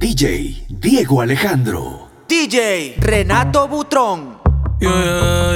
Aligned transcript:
DJ 0.00 0.64
Diego 0.70 1.20
Alejandro. 1.20 2.08
DJ 2.26 2.94
Renato 3.00 3.68
Butrón. 3.68 4.38
Yeah, 4.80 4.90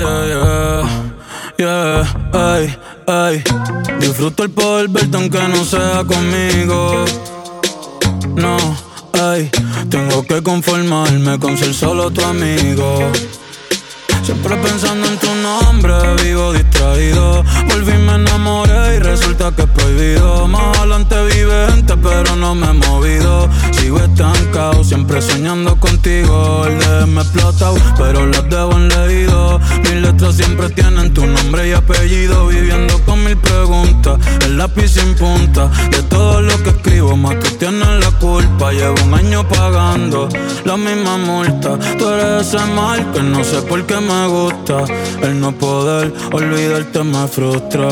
yeah, 0.03 0.27
yeah, 0.27 1.15
yeah, 1.56 2.31
ay, 2.35 2.77
ay. 3.07 3.43
Disfruto 3.99 4.43
el 4.43 4.51
poder 4.51 4.88
verte 4.91 5.17
aunque 5.17 5.41
no 5.49 5.65
sea 5.65 6.04
conmigo. 6.04 7.07
No, 8.37 8.58
ay, 9.15 9.51
tengo 9.88 10.22
que 10.26 10.43
conformarme 10.43 11.38
con 11.38 11.56
ser 11.56 11.72
solo 11.72 12.11
tu 12.11 12.22
amigo. 12.22 12.99
Siempre 14.25 14.56
pensando 14.56 15.06
en 15.06 15.19
tu 15.19 15.35
nombre, 15.35 15.93
vivo 16.23 16.55
distraído. 16.55 17.45
Volví, 17.69 17.93
me 17.93 18.15
enamoré 18.15 18.97
y 18.97 18.98
resulta 18.98 19.52
que 19.52 19.62
es 19.65 19.69
prohibido. 19.69 20.48
Más 20.48 20.79
adelante 20.79 21.15
vive 21.27 21.66
gente, 21.69 21.95
pero 21.98 22.34
no 22.34 22.55
me 22.55 22.71
he 22.71 22.73
movido. 22.73 23.51
Sigo 23.73 23.98
estancado, 23.98 24.83
siempre 24.83 25.21
soñando 25.21 25.77
contigo. 25.77 26.65
El 26.67 26.79
de 26.79 27.07
me 27.07 27.21
explotado, 27.21 27.77
pero 27.98 28.25
las 28.25 28.48
debo 28.48 28.73
en 28.73 28.89
leído. 28.89 29.61
Mis 29.83 29.93
letras 29.93 30.37
siempre 30.37 30.70
tienen 30.70 31.12
tu 31.12 31.27
nombre 31.27 31.69
y 31.69 31.73
apellido. 31.73 32.47
Viviendo 32.47 32.98
con 33.05 33.23
mil 33.23 33.37
preguntas, 33.37 34.19
el 34.47 34.56
lápiz 34.56 34.89
sin 34.89 35.15
punta. 35.17 35.69
De 35.91 36.03
todo 36.05 36.41
lo 36.41 36.62
que 36.62 36.70
escribo, 36.70 37.15
más 37.15 37.39
tú 37.41 37.51
tienes 37.59 37.89
la 38.03 38.11
culpa. 38.12 38.73
Llevo 38.73 38.95
un 39.05 39.12
año 39.12 39.47
pagando 39.47 40.31
la 40.65 40.79
misma 40.79 41.19
multa. 41.19 41.79
Tú 41.98 42.09
eres 42.09 42.47
ese 42.48 42.65
mal 42.73 43.12
que 43.12 43.23
no 43.23 43.45
sé 43.45 43.61
por 43.61 43.84
qué 43.84 44.01
me 44.01 44.14
me 44.15 44.27
gusta. 44.29 44.85
El 45.23 45.41
no 45.41 45.53
poder 45.53 46.13
olvidarte 46.33 47.03
me 47.03 47.27
frustra. 47.27 47.89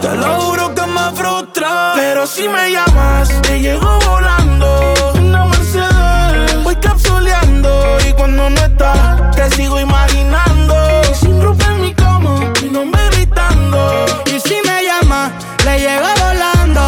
Te 0.00 0.14
lo 0.16 0.26
juro 0.40 0.74
que 0.74 0.86
me 0.86 1.06
frustra. 1.20 1.92
Pero 1.96 2.26
si 2.26 2.48
me 2.48 2.70
llamas, 2.70 3.28
te 3.42 3.60
llego 3.60 3.98
volando. 4.10 4.94
Una 5.14 5.46
Mercedes, 5.46 6.62
voy 6.62 6.76
capsuleando. 6.76 7.70
Y 8.08 8.12
cuando 8.12 8.50
no 8.50 8.60
estás, 8.60 9.36
te 9.36 9.50
sigo 9.56 9.80
imaginando. 9.80 10.74
Y 11.10 11.14
sin 11.14 11.42
ropa 11.42 11.64
en 11.72 11.80
mi 11.80 11.94
cama, 11.94 12.52
mi 12.62 12.68
nombre 12.70 13.02
gritando. 13.12 14.06
Y 14.26 14.38
si 14.46 14.56
me 14.66 14.76
llamas, 14.88 15.32
le 15.64 15.78
llego 15.78 16.10
volando. 16.24 16.82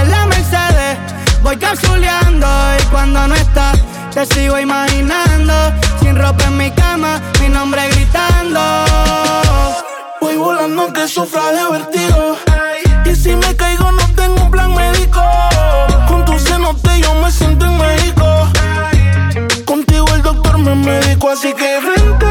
En 0.00 0.10
la 0.10 0.26
Mercedes, 0.26 0.98
voy 1.42 1.56
capsuleando. 1.56 2.46
Y 2.80 2.84
cuando 2.92 3.26
no 3.26 3.34
estás, 3.34 3.78
te 4.26 4.34
sigo 4.34 4.58
imaginando. 4.58 5.54
Sin 6.00 6.16
ropa 6.16 6.44
en 6.44 6.56
mi 6.56 6.70
cama, 6.72 7.20
mi 7.40 7.48
nombre 7.48 7.80
gritando. 7.90 8.60
Voy 10.20 10.36
volando 10.36 10.92
que 10.92 11.06
sufra 11.06 11.52
de 11.52 11.64
vertigo. 11.70 12.36
Y 13.04 13.14
si 13.14 13.36
me 13.36 13.54
caigo, 13.54 13.92
no 13.92 14.04
tengo 14.16 14.42
un 14.42 14.50
plan 14.50 14.74
médico. 14.74 15.22
Con 16.08 16.24
tu 16.24 16.36
cenote 16.38 17.00
yo 17.00 17.14
me 17.14 17.30
siento 17.30 17.66
en 17.66 17.78
México. 17.78 18.48
Contigo 19.64 20.06
el 20.14 20.22
doctor 20.22 20.58
me 20.58 20.74
médico, 20.74 21.30
así 21.30 21.52
que 21.52 21.80
frente. 21.80 22.26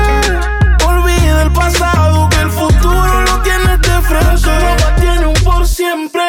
Olvide 0.85 1.41
el 1.43 1.51
pasado, 1.53 2.27
que 2.29 2.41
el 2.41 2.51
futuro 2.51 3.21
lo 3.21 3.41
tienes 3.43 3.79
de 3.79 4.01
frente. 4.01 4.37
Solo 4.37 4.75
tiene 4.99 5.25
un 5.27 5.41
por 5.45 5.65
siempre. 5.65 6.23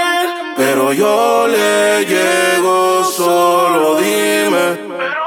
Pero 0.57 0.93
yo 0.93 1.49
le 1.49 2.05
llego, 2.07 3.05
solo 3.05 3.97
dime 3.97 5.18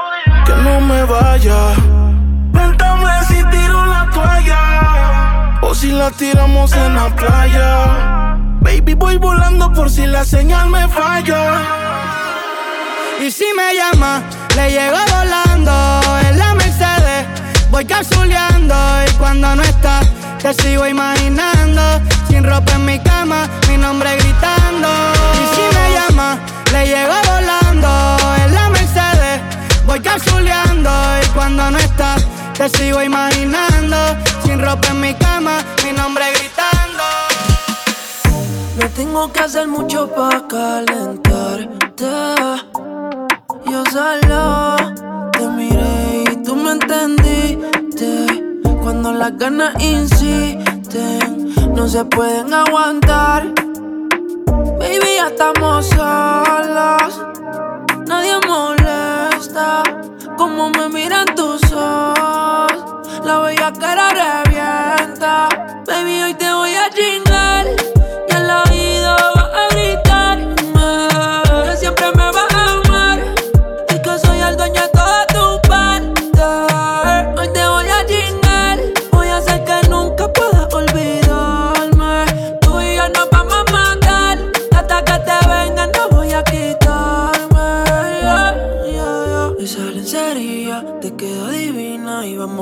no 0.62 0.80
me 0.80 1.04
vaya. 1.04 1.74
Cuéntame 2.52 3.12
si 3.28 3.42
tiro 3.50 3.84
la 3.86 4.08
toalla 4.12 5.58
o 5.62 5.74
si 5.74 5.90
la 5.90 6.10
tiramos 6.10 6.72
en 6.72 6.94
la 6.94 7.08
playa. 7.14 8.36
Baby, 8.60 8.94
voy 8.94 9.16
volando 9.16 9.72
por 9.72 9.90
si 9.90 10.06
la 10.06 10.24
señal 10.24 10.68
me 10.70 10.86
falla. 10.88 11.60
Y 13.20 13.30
si 13.30 13.46
me 13.56 13.74
llama, 13.74 14.22
le 14.56 14.70
llego 14.70 14.98
volando 15.16 15.72
en 16.28 16.38
la 16.38 16.54
Mercedes. 16.54 17.26
Voy 17.70 17.84
capsuleando 17.84 18.74
y 19.08 19.12
cuando 19.12 19.56
no 19.56 19.62
está, 19.62 20.00
te 20.40 20.54
sigo 20.54 20.86
imaginando. 20.86 21.82
Sin 22.28 22.44
ropa 22.44 22.72
en 22.72 22.84
mi 22.84 22.98
cama, 23.00 23.48
mi 23.68 23.76
nombre 23.76 24.16
gritando. 24.16 24.88
Y 25.34 25.44
si 25.54 25.64
me 25.76 25.86
llama, 25.94 26.38
le 26.72 26.86
llego 26.86 27.14
volando 27.26 28.21
Voy 29.92 30.00
capsuleando 30.00 30.90
y 31.22 31.26
cuando 31.34 31.70
no 31.70 31.76
estás, 31.76 32.26
te 32.56 32.66
sigo 32.70 33.02
imaginando. 33.02 33.98
Sin 34.42 34.58
ropa 34.58 34.88
en 34.88 35.00
mi 35.02 35.12
cama, 35.12 35.58
mi 35.84 35.92
nombre 35.92 36.24
gritando. 36.32 37.02
No 38.80 38.88
tengo 38.96 39.30
que 39.30 39.40
hacer 39.40 39.68
mucho 39.68 40.10
para 40.14 40.48
calentarte. 40.48 42.06
Yo 43.66 43.84
solo 43.92 44.76
te 45.32 45.46
miré 45.48 46.24
y 46.32 46.42
tú 46.42 46.56
me 46.56 46.72
entendiste. 46.72 48.26
Cuando 48.82 49.12
las 49.12 49.36
ganas 49.36 49.74
insisten, 49.78 51.54
no 51.74 51.86
se 51.86 52.02
pueden 52.06 52.54
aguantar. 52.54 53.52
Baby, 54.78 55.16
ya 55.16 55.28
estamos 55.28 55.84
solos. 55.84 57.20
Nadie 58.06 58.40
molesta 59.42 59.82
como 60.36 60.70
me 60.70 60.88
miran 60.88 61.26
tus 61.34 61.60
ojos. 61.72 62.72
La 63.24 63.38
bella 63.40 63.72
cara 63.72 64.44
revienta. 64.44 65.48
Baby, 65.86 66.22
hoy 66.22 66.34
te 66.34 66.52
voy 66.52 66.74
a 66.74 66.90
chingar. 66.90 67.31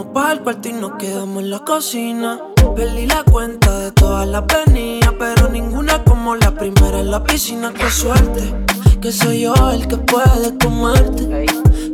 Vamos 0.00 0.14
para 0.14 0.32
el 0.32 0.40
cuarto 0.40 0.68
y 0.68 0.72
nos 0.72 0.92
quedamos 0.92 1.42
en 1.42 1.50
la 1.50 1.58
cocina. 1.60 2.40
Perdí 2.74 3.06
la 3.06 3.22
cuenta 3.24 3.78
de 3.80 3.92
todas 3.92 4.26
las 4.26 4.44
venidas, 4.46 5.12
pero 5.18 5.48
ninguna 5.48 6.02
como 6.04 6.34
la 6.36 6.52
primera 6.54 7.00
en 7.00 7.10
la 7.10 7.22
piscina. 7.22 7.72
Qué 7.72 7.90
suerte, 7.90 8.54
que 9.00 9.12
soy 9.12 9.42
yo 9.42 9.54
el 9.70 9.86
que 9.86 9.96
puede 9.98 10.56
comerte. 10.58 11.46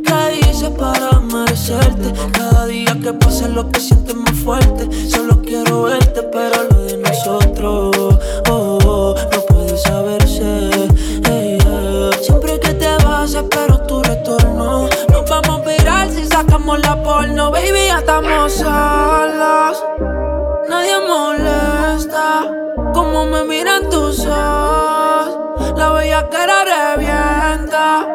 ¿Qué 0.05 0.49
hice 0.49 0.69
para 0.71 1.19
merecerte? 1.19 2.13
Cada 2.31 2.65
día 2.67 2.97
que 3.01 3.13
pasa 3.13 3.47
lo 3.49 3.69
que 3.69 3.79
sientes 3.79 4.15
más 4.15 4.35
fuerte. 4.35 4.87
Solo 5.09 5.41
quiero 5.41 5.83
verte, 5.83 6.23
pero 6.31 6.63
lo 6.69 6.83
de 6.83 6.97
nosotros, 6.97 8.19
oh, 8.49 8.79
oh 8.85 9.15
no 9.33 9.41
puede 9.47 9.77
saberse. 9.77 10.69
Siempre 12.21 12.59
que 12.59 12.73
te 12.73 13.03
vas, 13.03 13.33
espero 13.33 13.81
tu 13.81 14.01
retorno 14.01 14.87
vamos 15.29 15.65
viral 15.65 16.06
si 16.06 16.06
sacamos 16.37 16.79
la 16.81 17.01
porno, 17.01 17.49
baby, 17.49 17.87
ya 17.87 17.97
estamos 17.97 18.53
solos. 18.53 19.83
Nadie 20.69 20.97
molesta 21.07 22.45
como 22.93 23.25
me 23.25 23.43
miran 23.43 23.89
tus 23.89 24.19
ojos. 24.19 25.73
La 25.75 25.89
bella 25.93 26.29
cara 26.29 26.57
revienta, 26.75 28.05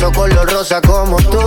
Se 0.00 0.06
puso 0.06 0.18
color 0.18 0.50
rosa 0.50 0.80
como 0.80 1.18
tú, 1.18 1.42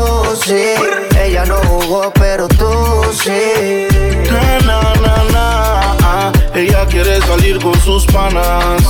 sí. 0.45 0.75
Ella 1.19 1.44
no 1.44 1.55
jugó, 1.67 2.13
pero 2.13 2.47
tú 2.47 2.71
sí. 3.11 3.88
Na, 4.31 4.59
na, 4.59 5.23
na, 5.31 6.31
Ella 6.53 6.85
quiere 6.85 7.19
salir 7.21 7.57
con 7.59 7.73
sus 7.81 8.05
panas. 8.05 8.83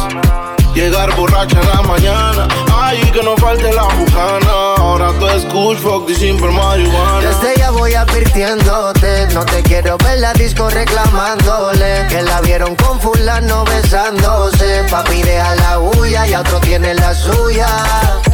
Llegar 0.76 1.16
borracha 1.16 1.62
en 1.62 1.70
la 1.70 1.82
mañana. 1.82 2.48
Ay, 2.74 3.00
que 3.14 3.24
no 3.24 3.38
falte 3.38 3.72
la 3.72 3.84
bucana. 3.84 4.76
Ahora 4.80 5.14
tú 5.18 5.28
es 5.28 5.46
Kush, 5.46 5.78
fuck 5.78 6.10
y 6.10 6.34
marihuana. 6.34 7.22
Desde 7.22 7.56
ya 7.58 7.72
voy 7.72 7.94
advirtiéndote. 7.94 9.28
No 9.34 9.46
te 9.46 9.64
quiero 9.64 9.98
ver 10.00 10.20
la 10.20 10.34
disco 10.34 10.70
reclamándole. 10.70 12.06
Que 12.10 12.22
la 12.22 12.42
vieron 12.42 12.76
con 12.76 13.00
fulano 13.00 13.64
besándose. 13.64 14.84
Papi, 14.92 15.24
deja 15.24 15.56
la 15.56 15.80
huya 15.80 16.28
y 16.28 16.36
otro 16.36 16.60
tiene 16.60 16.94
la 16.96 17.16
suya. 17.16 17.68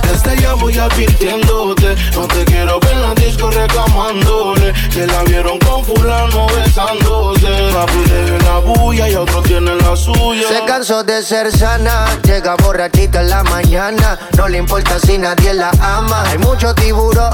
Desde 0.10 0.42
ya 0.42 0.54
voy 0.54 0.78
advirtiéndote. 0.78 1.96
No 2.16 2.28
te 2.28 2.46
quiero 2.46 2.80
ver 2.80 3.00
disco 3.16 3.50
reclamándole 3.52 4.74
que 4.92 5.06
la 5.06 5.24
vieron 5.24 5.60
con 5.60 5.84
fulano 5.86 6.48
besándose. 6.48 7.48
Papi 7.74 8.10
de 8.10 8.40
la 8.40 8.60
bulla 8.60 9.10
y 9.10 9.16
otro 9.16 9.42
tiene 9.44 9.76
la 9.76 9.96
suya. 9.96 10.48
Se 10.48 10.66
cansó 10.66 11.04
de 11.04 11.22
ser 11.22 11.52
sana, 11.56 12.08
llega 12.24 12.56
borrachita 12.56 13.22
en 13.22 13.30
la 13.30 13.44
mañana. 13.44 14.18
No 14.38 14.48
le 14.48 14.58
importa 14.58 15.00
si 15.00 15.18
nadie 15.18 15.54
la 15.54 15.72
ama. 15.82 16.24
Hay 16.30 16.38
mucho 16.40 16.74
tiburón, 16.74 17.32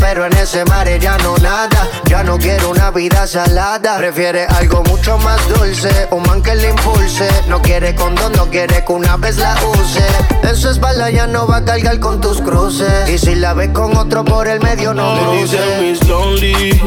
pero 0.00 0.26
en 0.26 0.36
ese 0.36 0.64
mar 0.64 0.88
ya 0.98 1.18
no 1.18 1.36
nada. 1.38 1.88
Ya 2.06 2.22
no 2.22 2.38
quiere 2.38 2.64
una 2.66 2.90
vida 2.90 3.26
salada. 3.26 3.98
Prefiere 3.98 4.46
algo 4.46 4.82
mucho 4.84 5.18
más 5.18 5.40
dulce, 5.48 6.08
un 6.10 6.22
man 6.22 6.42
que 6.42 6.54
le 6.54 6.70
impulse. 6.70 7.28
No 7.48 7.60
quiere 7.60 7.94
condón, 7.94 8.32
no 8.32 8.46
quiere 8.46 8.84
que 8.84 8.92
una 8.92 9.16
vez 9.16 9.36
la 9.36 9.54
use. 9.78 10.04
En 10.42 10.56
su 10.56 10.68
espalda 10.68 11.10
ya 11.10 11.26
no 11.26 11.46
va 11.46 11.58
a 11.58 11.64
cargar 11.64 11.98
con 12.00 12.13
tus 12.20 12.40
cruces. 12.40 13.08
Y 13.10 13.18
si 13.18 13.34
la 13.34 13.54
ves 13.54 13.70
con 13.70 13.96
otro 13.96 14.24
por 14.24 14.48
el 14.48 14.60
medio, 14.60 14.94
no 14.94 15.14
Me 15.14 15.20
cruce. 15.20 15.56
dicen 15.56 15.80
Miss 15.80 16.08
Lonely 16.08 16.80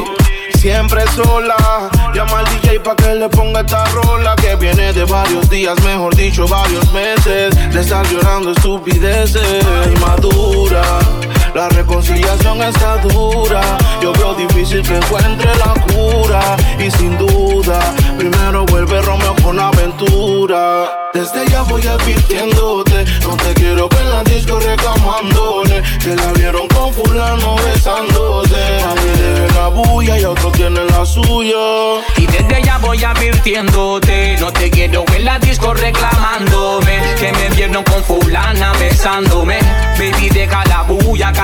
siempre 0.57 1.03
sola. 1.15 1.89
Llama 2.13 2.39
al 2.39 2.45
DJ 2.45 2.79
pa' 2.79 2.95
que 2.95 3.15
le 3.15 3.29
ponga 3.29 3.61
esta 3.61 3.85
rola 3.85 4.35
que 4.35 4.55
viene 4.55 4.91
de 4.91 5.05
varios 5.05 5.49
días, 5.49 5.81
mejor 5.83 6.15
dicho, 6.15 6.47
varios 6.47 6.91
meses. 6.91 7.55
De 7.73 7.79
estar 7.79 8.05
llorando 8.07 8.51
estupideces, 8.51 9.63
madura. 10.01 10.83
La 11.57 11.67
reconciliación 11.69 12.61
está 12.61 12.97
dura. 12.97 13.61
Yo 13.99 14.13
veo 14.13 14.35
difícil 14.35 14.83
que 14.83 14.95
encuentre 14.95 15.49
la 15.55 15.73
cura. 15.87 16.55
Y 16.77 16.91
sin 16.91 17.17
duda, 17.17 17.79
primero 18.15 18.63
vuelve 18.67 19.01
Romeo 19.01 19.33
con 19.41 19.59
aventura. 19.59 21.09
Desde 21.15 21.49
ya 21.49 21.63
voy 21.63 21.81
advirtiéndote. 21.81 23.05
No 23.23 23.35
te 23.37 23.55
quiero 23.55 23.89
ver 23.89 24.05
la 24.05 24.23
disco 24.23 24.59
reclamándole. 24.59 25.81
Que 25.99 26.15
la 26.15 26.31
vieron 26.33 26.67
con 26.67 26.93
fulano 26.93 27.55
besándose. 27.55 28.83
A 28.83 28.93
mí 28.93 29.19
de 29.19 29.53
la 29.55 29.67
bulla 29.69 30.19
y 30.19 30.25
otro 30.25 30.51
tiene 30.51 30.85
la 30.85 31.03
suya. 31.07 31.57
Y 32.17 32.27
desde 32.27 32.61
ya 32.63 32.77
voy 32.77 33.03
advirtiéndote 33.03 34.37
No 34.39 34.51
te 34.51 34.69
quiero 34.69 35.05
en 35.15 35.25
la 35.25 35.39
disco 35.39 35.73
reclamándome 35.73 37.01
Que 37.19 37.31
me 37.31 37.49
vieron 37.55 37.83
con 37.83 38.03
fulana 38.03 38.73
besándome 38.73 39.59
Baby 39.97 40.29
deja 40.29 40.63
la 40.65 40.83
bulla, 40.83 41.31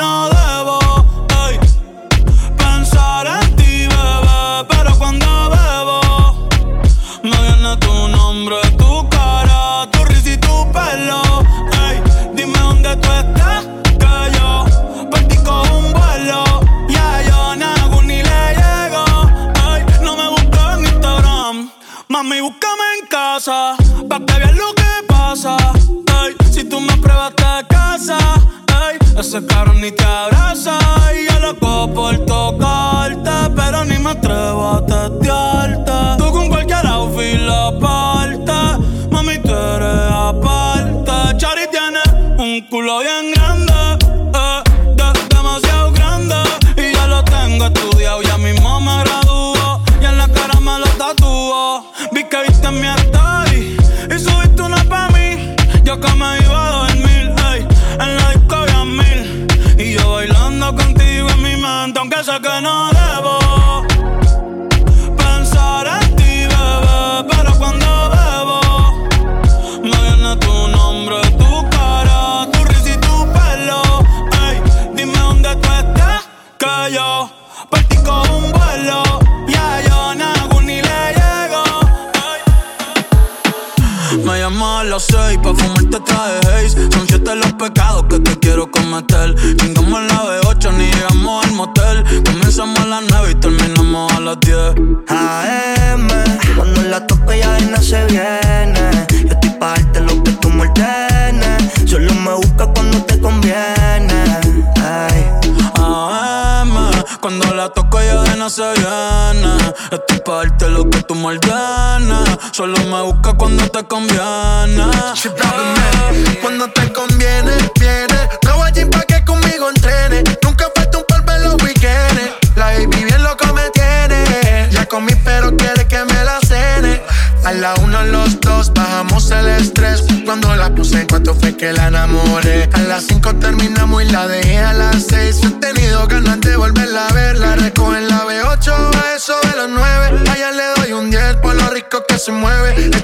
aunque 0.00 0.35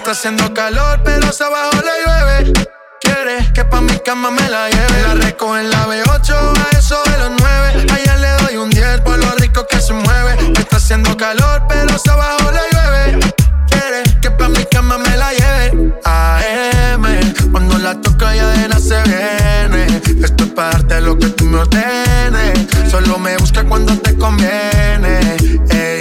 Está 0.03 0.11
haciendo 0.11 0.53
calor, 0.53 1.01
pero 1.05 1.33
se 1.33 1.45
abajo 1.45 1.71
le 1.77 1.93
llueve. 2.05 2.53
Quiere 3.01 3.53
que 3.55 3.65
pa' 3.65 3.81
mi 3.81 3.97
cama 4.01 4.33
me 4.33 4.49
la 4.49 4.69
lleve. 4.69 5.01
La 5.01 5.15
recojo 5.15 5.57
en 5.57 5.71
la 5.71 5.87
B8, 5.87 6.35
a 6.35 6.77
eso 6.77 7.01
de 7.05 7.19
los 7.19 7.31
9. 7.39 7.87
Allá 7.89 8.17
le 8.17 8.43
doy 8.43 8.57
un 8.57 8.71
10 8.71 9.03
por 9.03 9.17
lo 9.17 9.31
rico 9.37 9.65
que 9.71 9.81
se 9.81 9.93
mueve. 9.93 10.55
Está 10.59 10.79
haciendo 10.79 11.17
calor, 11.17 11.63
pero 11.69 11.95
abajo 12.11 12.51
le 12.51 12.61
llueve. 12.73 13.33
Quiere 13.69 14.03
que 14.21 14.29
pa' 14.33 14.49
mi 14.49 14.65
cama 14.65 14.99
me 14.99 15.17
la 15.17 15.31
lleve. 15.35 15.95
AM, 16.05 17.53
cuando 17.53 17.79
la 17.79 17.95
toca 18.01 18.35
ya 18.35 18.49
de 18.49 18.69
nada 18.69 18.81
se 18.81 19.01
viene. 19.03 20.03
Esto 20.21 20.43
es 20.43 20.51
para 20.51 20.71
darte 20.73 21.01
lo 21.01 21.17
que 21.17 21.29
tú 21.29 21.45
me 21.45 21.59
ordenes. 21.61 22.59
Solo 22.91 23.21
me 23.21 23.37
busca 23.37 23.63
cuando 23.63 23.97
te 23.99 24.17
conviene. 24.17 25.37
Ey. 25.71 25.92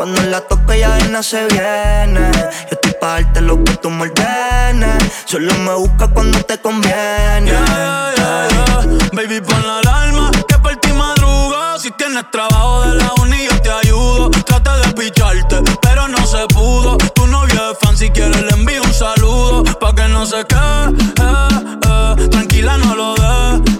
Cuando 0.00 0.22
la 0.22 0.40
toco 0.40 0.72
ya 0.72 0.94
de 0.94 1.08
nada 1.08 1.22
se 1.22 1.46
viene. 1.48 2.32
Yo 2.32 2.70
estoy 2.70 2.94
pa' 2.98 3.20
darte 3.20 3.42
lo 3.42 3.62
que 3.62 3.76
tú 3.76 3.90
me 3.90 4.04
ordenes. 4.04 5.12
Solo 5.26 5.52
me 5.56 5.74
busca 5.74 6.08
cuando 6.08 6.42
te 6.42 6.56
conviene. 6.56 7.50
Yeah, 7.50 8.14
yeah, 8.16 8.48
yeah. 8.48 9.08
Baby, 9.12 9.42
pon 9.42 9.62
la 9.66 9.80
alarma 9.80 10.30
que 10.48 10.56
por 10.56 10.74
ti 10.76 10.90
madrugo. 10.94 11.78
Si 11.78 11.90
tienes 11.98 12.24
trabajo 12.30 12.80
de 12.86 12.94
la 12.94 13.12
uni, 13.20 13.44
yo 13.44 13.60
te 13.60 13.70
ayudo. 13.70 14.30
Trata 14.30 14.78
de 14.78 14.90
picharte, 14.94 15.56
pero 15.82 16.08
no 16.08 16.24
se 16.24 16.46
pudo. 16.46 16.96
Tu 16.96 17.26
novio 17.26 17.72
es 17.72 17.78
fan, 17.82 17.94
si 17.94 18.08
quieres 18.08 18.40
le 18.40 18.52
envío 18.52 18.82
un 18.82 18.94
saludo. 18.94 19.64
Pa' 19.64 19.94
que 19.94 20.08
no 20.08 20.24
se 20.24 20.46
quede. 20.46 20.94
Eh, 21.20 21.76
eh. 21.90 22.28
tranquila 22.30 22.78
no 22.78 22.94
lo 22.94 23.14
dejes. 23.16 23.79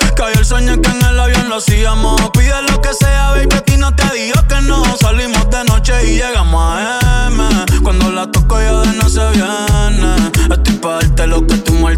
Cayó 0.21 0.37
el 0.37 0.45
sueño 0.45 0.79
que 0.79 0.91
en 0.91 1.03
el 1.03 1.19
avión 1.19 1.49
lo 1.49 1.55
hacíamos. 1.55 2.29
Pide 2.29 2.53
lo 2.69 2.79
que 2.79 2.93
sea, 2.93 3.31
baby, 3.31 3.55
a 3.55 3.61
ti 3.61 3.75
no 3.75 3.91
te 3.95 4.03
digo 4.13 4.35
que 4.47 4.61
no. 4.61 4.83
Salimos 4.97 5.49
de 5.49 5.63
noche 5.63 5.93
y 6.11 6.17
llegamos 6.17 6.61
a 6.63 7.27
M. 7.31 7.43
Cuando 7.81 8.11
la 8.11 8.29
toco 8.29 8.61
ya 8.61 8.71
de 8.71 8.93
no 8.97 9.09
se 9.09 9.27
viene. 9.31 10.31
Estoy 10.51 10.75
pa' 10.75 10.99
darte 10.99 11.25
lo 11.25 11.47
que 11.47 11.55
tú 11.57 11.73
me 11.73 11.97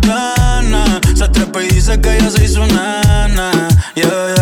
Se 1.18 1.28
trepa 1.28 1.64
y 1.64 1.68
dice 1.68 2.00
que 2.00 2.16
ella 2.16 2.32
se 2.32 2.46
hizo 2.46 2.66
nana. 2.66 3.52
Yeah. 3.94 4.33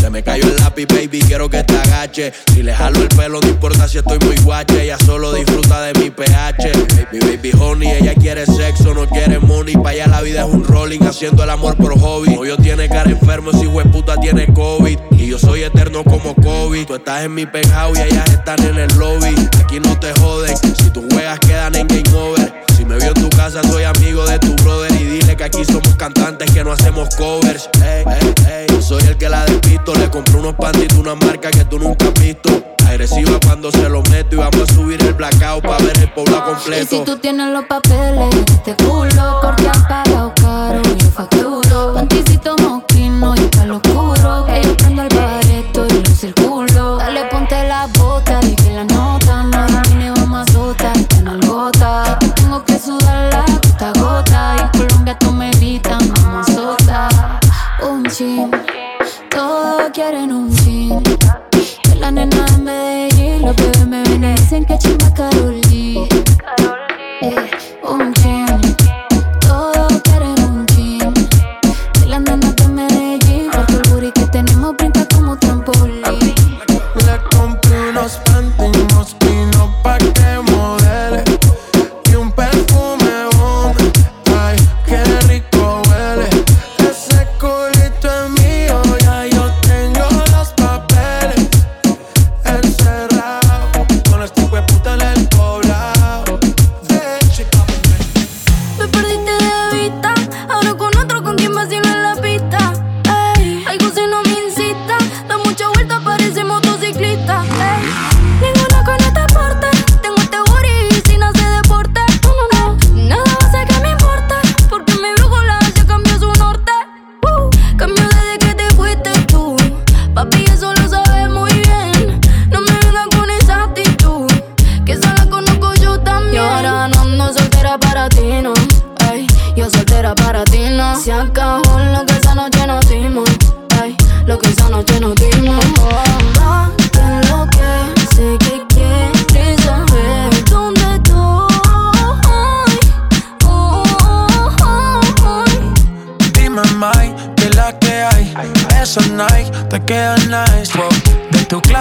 Se 0.00 0.08
me 0.08 0.22
cayó 0.22 0.44
el 0.44 0.56
lápiz, 0.56 0.86
baby, 0.86 1.20
quiero 1.20 1.50
que 1.50 1.62
te 1.62 1.76
agache. 1.76 2.32
Si 2.54 2.62
le 2.62 2.72
jalo 2.72 3.02
el 3.02 3.08
pelo, 3.08 3.38
no 3.38 3.48
importa 3.48 3.86
si 3.86 3.98
estoy 3.98 4.18
muy 4.20 4.34
guache. 4.36 4.82
Ella 4.82 4.96
solo 5.04 5.34
disfruta 5.34 5.82
de 5.82 5.92
mi 6.00 6.10
pH. 6.10 6.72
Baby, 7.12 7.18
baby, 7.20 7.52
honey, 7.60 7.90
ella 7.90 8.14
quiere 8.14 8.46
sexo, 8.46 8.94
no 8.94 9.06
quiere 9.06 9.40
money. 9.40 9.74
Pa' 9.74 9.90
allá 9.90 10.06
la 10.06 10.22
vida 10.22 10.46
es 10.46 10.54
un 10.54 10.64
rolling, 10.64 11.00
haciendo 11.00 11.44
el 11.44 11.50
amor 11.50 11.76
por 11.76 12.00
hobby. 12.00 12.34
yo 12.46 12.56
tiene 12.56 12.88
cara 12.88 13.10
enfermo, 13.10 13.52
si 13.52 13.66
puta 13.92 14.16
tiene 14.16 14.46
COVID. 14.54 14.98
Y 15.18 15.26
yo 15.26 15.38
soy 15.38 15.64
eterno 15.64 16.02
como 16.02 16.34
COVID. 16.34 16.86
Tú 16.86 16.94
estás 16.94 17.24
en 17.24 17.34
mi 17.34 17.44
penthouse 17.44 17.98
y 17.98 18.02
ellas 18.02 18.30
están 18.30 18.62
en 18.64 18.78
el 18.78 18.88
lobby. 18.96 19.34
Aquí 19.62 19.80
no 19.80 20.00
te 20.00 20.14
joden, 20.18 20.56
si 20.56 20.88
tus 20.90 21.04
juegas 21.12 21.38
quedan 21.40 21.74
en 21.74 21.86
game 21.88 22.16
over. 22.16 22.67
Si 22.78 22.84
me 22.84 22.96
vio 22.96 23.08
en 23.08 23.14
tu 23.14 23.28
casa, 23.30 23.60
soy 23.64 23.82
amigo 23.82 24.24
de 24.24 24.38
tu 24.38 24.54
brother. 24.62 24.92
Y 24.92 25.04
dile 25.04 25.36
que 25.36 25.42
aquí 25.42 25.64
somos 25.64 25.96
cantantes 25.96 26.48
que 26.52 26.62
no 26.62 26.70
hacemos 26.70 27.08
covers. 27.16 27.68
Hey, 27.82 28.04
hey. 28.46 28.66
Yo 28.68 28.80
soy 28.80 29.02
el 29.02 29.16
que 29.18 29.28
la 29.28 29.44
despisto. 29.46 29.92
Le 29.96 30.08
compré 30.08 30.36
unos 30.36 30.54
pantitos, 30.54 30.96
una 30.96 31.16
marca 31.16 31.50
que 31.50 31.64
tú 31.64 31.80
nunca 31.80 32.06
has 32.06 32.14
visto. 32.22 32.48
Agresiva 32.86 33.36
cuando 33.44 33.72
se 33.72 33.88
lo 33.88 34.00
meto 34.04 34.36
y 34.36 34.38
vamos 34.38 34.70
a 34.70 34.72
subir 34.72 35.02
el 35.02 35.12
blackout 35.12 35.60
para 35.64 35.82
ver 35.82 35.98
el 35.98 36.12
pueblo 36.12 36.44
completo. 36.44 36.94
Y 36.94 36.98
si 36.98 37.04
tú 37.04 37.16
tienes 37.18 37.52
los 37.52 37.64
papeles, 37.64 38.32
este 38.48 38.76
culo, 38.84 39.40
porque 39.42 39.68
han 39.68 39.82
pagado 39.88 40.32
caro, 40.36 40.80
yo 40.84 41.10
facturo. 41.10 41.94
Panticito 41.94 42.56
mosquino 42.58 43.34
y 43.34 43.40
palo 43.56 43.80
oscuro, 43.82 44.46
que 44.46 44.62
yo 44.62 44.76
prendo 44.76 45.07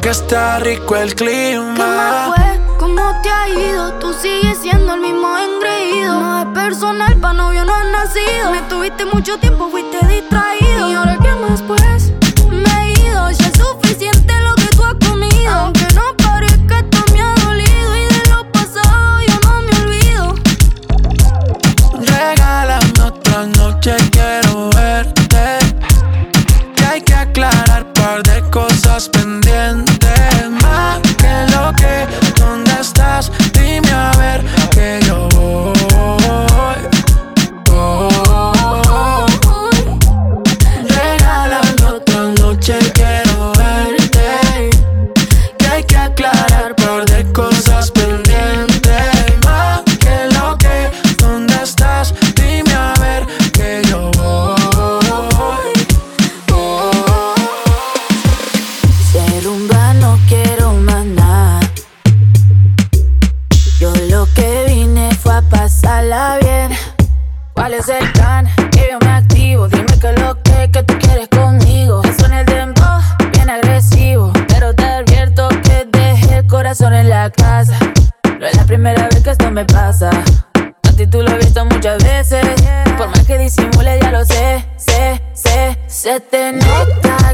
Que 0.00 0.10
está 0.10 0.60
rico 0.60 0.94
el 0.94 1.16
clima. 1.16 2.32
¿Qué 2.36 2.42
fue? 2.42 2.76
¿Cómo 2.78 3.02
te 3.22 3.30
ha 3.30 3.48
ido? 3.48 3.94
Tú 3.94 4.12
sigues 4.12 4.58
siendo 4.58 4.94
el 4.94 5.00
mismo 5.00 5.36
engreído. 5.36 6.20
No 6.20 6.42
es 6.42 6.46
personal, 6.54 7.16
pa' 7.16 7.32
novio 7.32 7.64
no 7.64 7.74
has 7.74 7.86
nacido. 7.86 8.52
Me 8.52 8.62
tuviste 8.68 9.04
mucho 9.04 9.36
tiempo, 9.38 9.68
fuiste 9.68 9.98
distraído. 10.06 10.90
¿Y 10.90 10.94
ahora 10.94 11.18
qué 11.20 11.34
más 11.34 11.60
pues? 11.62 12.13
No 77.24 78.46
es 78.46 78.54
la 78.54 78.64
primera 78.64 79.08
vez 79.08 79.22
que 79.22 79.30
esto 79.30 79.50
me 79.50 79.64
pasa. 79.64 80.10
A 80.10 80.92
ti 80.94 81.06
tú 81.06 81.22
lo 81.22 81.30
has 81.30 81.38
visto 81.38 81.64
muchas 81.64 82.04
veces. 82.04 82.44
Por 82.98 83.08
más 83.08 83.24
que 83.26 83.38
disimule, 83.38 83.98
ya 83.98 84.10
lo 84.10 84.26
sé, 84.26 84.62
sé, 84.76 85.22
sé. 85.32 85.78
Se 85.86 86.20
te 86.20 86.52
nota 86.52 87.33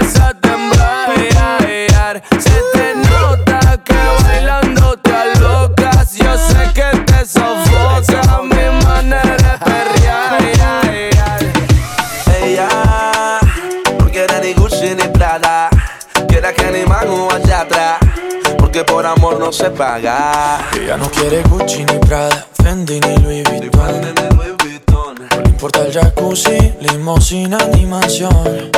no 19.51 19.57
se 19.57 19.69
paga. 19.71 20.69
Ella 20.79 20.95
no 20.95 21.09
quiere 21.11 21.43
Gucci 21.43 21.83
ni 21.83 21.99
Prada, 21.99 22.47
Fendi 22.63 23.01
ni 23.01 23.17
Louis 23.17 23.43
Vuitton. 23.43 24.01
No 24.01 25.41
le 25.43 25.49
importa 25.49 25.85
el 25.85 25.91
jacuzzi, 25.91 26.73
limosina 26.79 27.57
ni 27.73 27.85
mansión. 27.85 28.71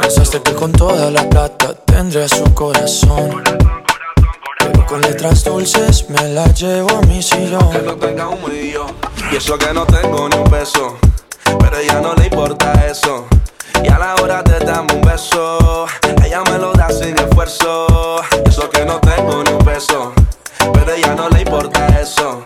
Pensaste 0.00 0.40
que 0.42 0.52
con 0.52 0.70
toda 0.70 1.10
la 1.10 1.28
plata 1.28 1.74
tendría 1.84 2.28
su 2.28 2.44
corazón. 2.54 3.42
Pero 4.58 4.86
con 4.86 5.00
letras 5.00 5.42
dulces 5.42 6.08
me 6.10 6.28
la 6.28 6.46
llevo 6.52 6.98
a 6.98 7.00
mi 7.02 7.20
sillón. 7.20 7.70
Que 7.72 7.82
no 7.82 7.96
tenga 7.96 8.28
un 8.28 8.38
millón. 8.48 8.94
Y 9.32 9.36
eso 9.36 9.58
que 9.58 9.72
no 9.74 9.84
tengo 9.84 10.28
ni 10.28 10.36
un 10.36 10.48
peso. 10.48 10.96
Pero 11.58 11.76
a 11.76 11.80
ella 11.80 12.00
no 12.00 12.14
le 12.14 12.26
importa 12.26 12.72
eso. 12.86 13.26
Y 13.82 13.88
a 13.88 13.98
la 13.98 14.14
hora 14.16 14.42
de 14.42 14.58
darme 14.64 14.94
un 14.94 15.02
beso, 15.02 15.86
ella 16.24 16.42
me 16.50 16.58
lo 16.58 16.72
da 16.72 16.88
sin 16.90 17.18
esfuerzo. 17.18 17.86
Y 18.44 18.48
eso 18.48 18.68
que 18.70 18.84
no 18.84 18.98
tengo 19.00 19.42
ni 19.44 19.52
un 19.52 19.64
peso. 19.64 20.12
Pero 20.72 20.92
ella 20.92 21.14
no 21.14 21.28
le 21.28 21.40
importa 21.40 21.86
eso. 22.00 22.42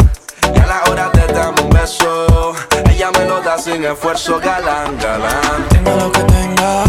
Y 0.55 0.59
a 0.59 0.67
la 0.67 0.83
hora 0.91 1.11
de 1.11 1.33
darme 1.33 1.63
un 1.63 1.71
beso, 1.71 2.55
ella 2.91 3.11
me 3.13 3.25
lo 3.27 3.41
da 3.41 3.57
sin 3.59 3.85
esfuerzo. 3.85 4.39
Galán, 4.41 4.99
galán. 4.99 5.69
Tenga 5.71 5.95
lo 5.97 6.13
que 6.13 6.23
tenga, 6.25 6.85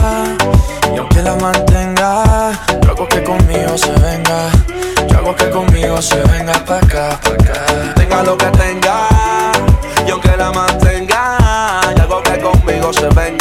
y 0.94 0.98
aunque 0.98 1.22
la 1.22 1.36
mantenga, 1.36 2.52
yo 2.82 2.92
hago 2.92 3.08
que 3.08 3.24
conmigo 3.24 3.78
se 3.78 3.92
venga. 3.92 4.50
Yo 5.08 5.18
hago 5.18 5.36
que 5.36 5.50
conmigo 5.50 6.02
se 6.02 6.22
venga 6.22 6.54
pa' 6.66 6.78
acá, 6.78 7.20
pa' 7.24 7.34
acá. 7.34 7.94
Tenga 7.96 8.24
lo 8.24 8.38
que 8.38 8.46
tenga, 8.48 9.08
y 10.06 10.12
aunque 10.12 10.36
la 10.36 10.52
mantenga, 10.52 11.38
y 11.96 12.00
algo 12.00 12.22
que 12.24 12.40
conmigo 12.40 12.92
se 12.94 13.08
venga. 13.10 13.41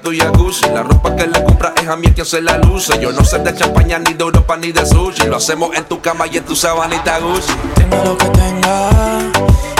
a 0.00 0.02
tu 0.02 0.12
jacuzzi 0.12 0.66
La 0.74 0.82
ropa 0.82 1.14
que 1.14 1.26
le 1.26 1.44
compra 1.44 1.72
es 1.80 1.88
a 1.88 1.96
mí 1.96 2.08
quien 2.12 2.26
se 2.26 2.40
la 2.40 2.58
luce 2.58 2.98
Yo 3.00 3.12
no 3.12 3.24
sé 3.24 3.38
de 3.38 3.54
champaña, 3.54 3.98
ni 3.98 4.14
de 4.14 4.24
Europa, 4.24 4.56
ni 4.56 4.72
de 4.72 4.84
sushi 4.86 5.26
Lo 5.26 5.36
hacemos 5.36 5.76
en 5.76 5.84
tu 5.84 6.00
cama 6.00 6.26
y 6.26 6.38
en 6.38 6.44
tu 6.44 6.56
sabanita 6.56 7.18
Gucci 7.18 7.52
Tenga 7.74 8.04
lo 8.04 8.16
que 8.16 8.26
tenga, 8.26 8.90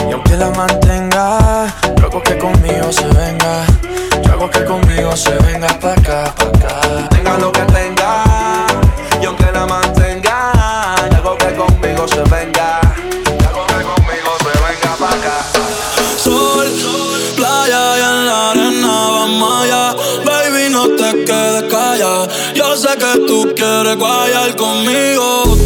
y 0.09 0.13
aunque 0.13 0.37
la 0.37 0.51
mantenga, 0.51 1.67
yo 1.97 2.07
hago 2.07 2.23
que 2.23 2.39
conmigo 2.39 2.91
se 2.91 3.07
venga. 3.07 3.67
Yo 4.23 4.33
hago 4.33 4.51
que 4.51 4.65
conmigo 4.65 5.17
se 5.17 5.31
venga 5.31 5.69
pa' 5.79 5.93
acá, 5.93 6.35
pa' 6.37 6.45
acá. 6.45 7.09
Tenga 7.11 7.39
lo 7.39 7.53
que 7.53 7.61
tenga, 7.61 8.00
tú 23.27 23.53
quieres 23.55 23.97
guayar 23.97 24.55
conmigo. 24.57 25.57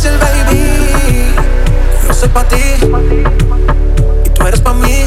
Fácil, 0.00 0.18
baby. 0.18 1.34
Yo 2.06 2.14
soy 2.14 2.28
pa' 2.30 2.44
ti 2.44 2.56
y 4.24 4.30
tú 4.30 4.46
eres 4.46 4.60
pa' 4.60 4.72
mí. 4.74 5.06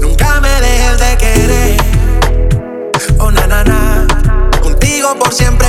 Nunca 0.00 0.40
me 0.40 0.48
dejes 0.60 0.98
de 0.98 1.16
querer. 1.18 1.76
Oh, 3.18 3.30
na, 3.30 3.46
na, 3.46 3.64
na. 3.64 4.06
Contigo 4.62 5.14
por 5.18 5.32
siempre, 5.32 5.61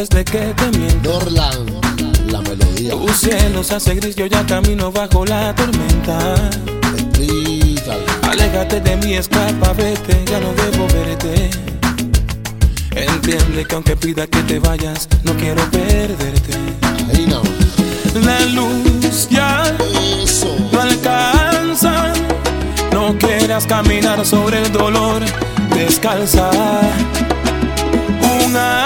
desde 0.00 0.24
que 0.24 0.54
te 0.54 0.78
miento. 0.78 1.20
La 1.30 2.40
melodía. 2.40 2.92
Tu 2.92 3.08
cielo 3.12 3.62
se 3.62 3.74
hace 3.74 3.94
gris, 3.96 4.16
yo 4.16 4.24
ya 4.24 4.46
camino 4.46 4.90
bajo 4.90 5.26
la 5.26 5.54
tormenta. 5.54 6.36
Explícale. 6.96 8.04
Aléjate 8.22 8.80
de 8.80 8.96
mí, 8.96 9.14
escapa, 9.14 9.74
vete, 9.74 10.24
ya 10.24 10.40
no 10.40 10.54
debo 10.54 10.86
verte. 10.88 11.50
Entiende 12.92 13.66
que 13.66 13.74
aunque 13.74 13.94
pida 13.94 14.26
que 14.26 14.42
te 14.44 14.58
vayas, 14.58 15.06
no 15.22 15.34
quiero 15.34 15.62
perderte. 15.70 16.54
La 18.24 18.40
luz 18.46 19.28
ya 19.28 19.76
no 20.72 20.80
alcanza. 20.80 22.14
No 22.92 23.18
quieras 23.18 23.66
caminar 23.66 24.24
sobre 24.24 24.62
el 24.62 24.72
dolor, 24.72 25.22
descalza. 25.74 26.50
Una 28.46 28.79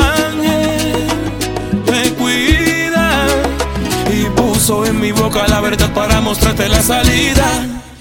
en 4.67 4.99
mi 4.99 5.13
boca 5.13 5.47
la 5.47 5.61
verdad 5.61 5.93
para 5.93 6.23
mostrarte 6.23 6.71
la 6.71 6.83
salida. 6.83 7.45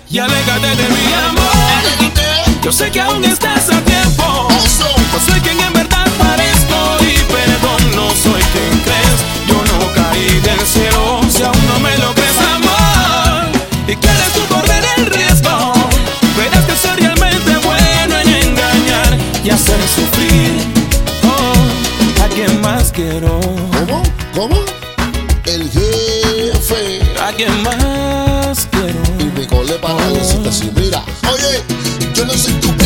Y 0.10 0.18
alégate 0.18 0.68
de 0.68 0.88
mi 0.88 1.14
amor. 1.28 2.62
Yo 2.64 2.72
sé 2.72 2.90
que 2.90 3.02
aún 3.02 3.26
estás 3.26 3.70
a 3.70 3.82
tiempo. 3.82 4.48
No 5.12 5.20
soy 5.20 5.42
quien 5.42 5.60
en 5.60 5.74
verdad 5.74 6.08
parezco 6.18 6.98
y 7.02 7.20
perdón, 7.30 7.96
no 7.96 8.10
soy 8.12 8.42
quien 8.54 8.80
crees. 8.80 9.20
Yo 9.46 9.56
no 9.56 9.94
caí 9.94 10.40
del 10.40 10.66
cielo, 10.66 11.20
si 11.30 11.44
aún 11.44 11.68
no 11.68 11.80
me 11.80 11.98
lo 11.98 12.14
crees, 12.14 12.40
amor. 12.56 13.52
Y 13.86 13.96
quieres 13.98 14.32
tú 14.34 14.42
correr 14.48 14.86
el 14.98 15.06
riesgo. 15.08 15.74
Verás 16.38 16.64
que 16.64 16.76
soy 16.78 16.96
realmente 16.96 17.58
bueno 17.58 18.20
en 18.20 18.30
engañar 18.30 19.18
y 19.44 19.50
hacer 19.50 19.82
sufrir. 19.82 20.62
Oh, 21.26 22.24
a 22.24 22.28
quien 22.30 22.62
más 22.62 22.90
quiero. 22.94 23.38
¿Cómo? 23.86 24.02
¿Cómo? 24.34 24.73
que 27.46 27.52
más 27.64 28.68
quiero. 28.72 29.02
Y 29.20 29.40
mi 29.40 29.46
gole 29.46 29.74
para 29.80 29.96
oh. 29.96 30.40
mí 30.40 30.52
si 30.52 30.72
mira. 30.72 31.04
Oye, 31.32 31.64
yo 32.14 32.26
no 32.26 32.34
soy 32.34 32.54
tu 32.54 32.83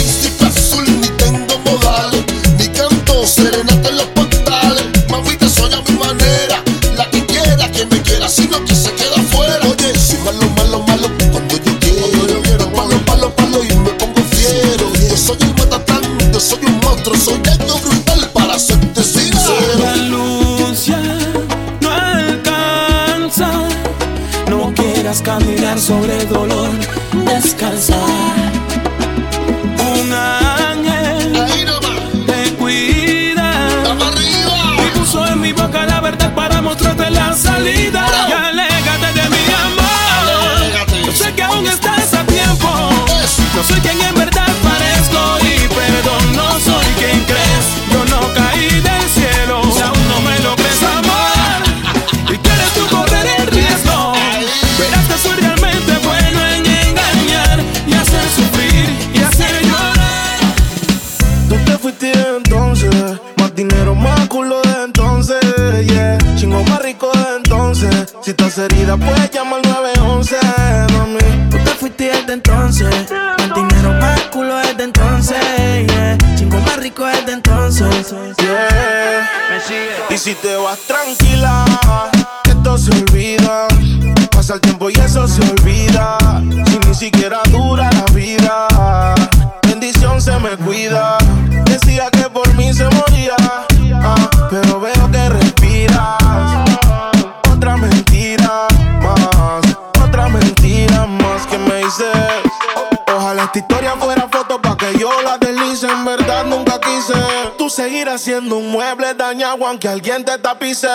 esta 103.47 103.60
historia 103.60 103.95
fuera 103.97 104.27
foto 104.29 104.62
pa' 104.62 104.75
que 104.75 104.99
yo 104.99 105.10
la 105.23 105.38
deslice. 105.38 105.88
En 105.88 106.03
verdad 106.03 106.45
nunca 106.45 106.79
quise. 106.81 107.13
Tú 107.57 107.69
seguirás 107.69 108.21
siendo 108.21 108.57
un 108.57 108.71
mueble 108.71 109.13
dañado 109.13 109.65
aunque 109.65 109.88
alguien 109.88 110.25
te 110.25 110.38
tapice. 110.38 110.88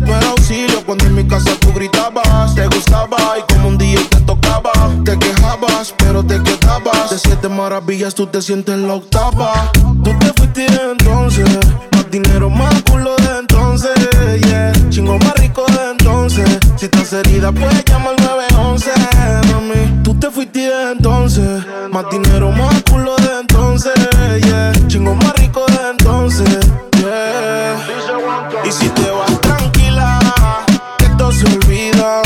No 0.00 0.16
era 0.16 0.28
auxilio 0.30 0.84
cuando 0.84 1.04
en 1.04 1.14
mi 1.14 1.26
casa 1.26 1.52
tú 1.60 1.72
gritabas. 1.72 2.54
Te 2.56 2.66
gustaba 2.66 3.16
y 3.38 3.52
como 3.52 3.68
un 3.68 3.78
día 3.78 4.00
te 4.10 4.20
tocaba. 4.22 4.72
Te 5.04 5.16
quejabas, 5.16 5.94
pero 5.96 6.24
te 6.24 6.42
quedabas. 6.42 7.10
De 7.10 7.18
siete 7.18 7.48
maravillas 7.48 8.14
tú 8.14 8.26
te 8.26 8.42
sientes 8.42 8.76
la 8.78 8.94
octava. 8.94 9.70
Tú 9.72 10.10
te 10.18 10.32
fuiste 10.36 10.66
entonces. 10.66 11.48
Más 11.92 12.10
dinero, 12.10 12.50
más 12.50 12.82
culo 12.82 13.14
de 13.16 13.38
entonces. 13.38 13.92
Yeah. 14.48 14.72
Chingo 14.90 15.18
más 15.18 15.34
rico 15.36 15.64
de 15.66 15.92
entonces. 15.92 16.58
Si 16.76 16.86
estás 16.86 17.12
herida, 17.12 17.52
puedes 17.52 17.84
llamar 17.84 18.14
al 18.18 18.56
911, 18.56 18.90
mami. 19.52 20.02
Tú 20.02 20.18
te 20.18 20.30
fuiste 20.30 20.51
Más 20.94 22.04
dinero, 22.10 22.52
más 22.52 22.82
culo 22.82 23.16
de 23.16 23.40
entonces. 23.40 23.94
Chingo 24.88 25.14
más 25.14 25.32
rico 25.36 25.64
de 25.68 25.90
entonces. 25.90 26.58
Y 28.62 28.70
si 28.70 28.88
te 28.90 29.10
vas 29.10 29.40
tranquila, 29.40 30.18
esto 30.98 31.32
se 31.32 31.46
olvida. 31.46 32.20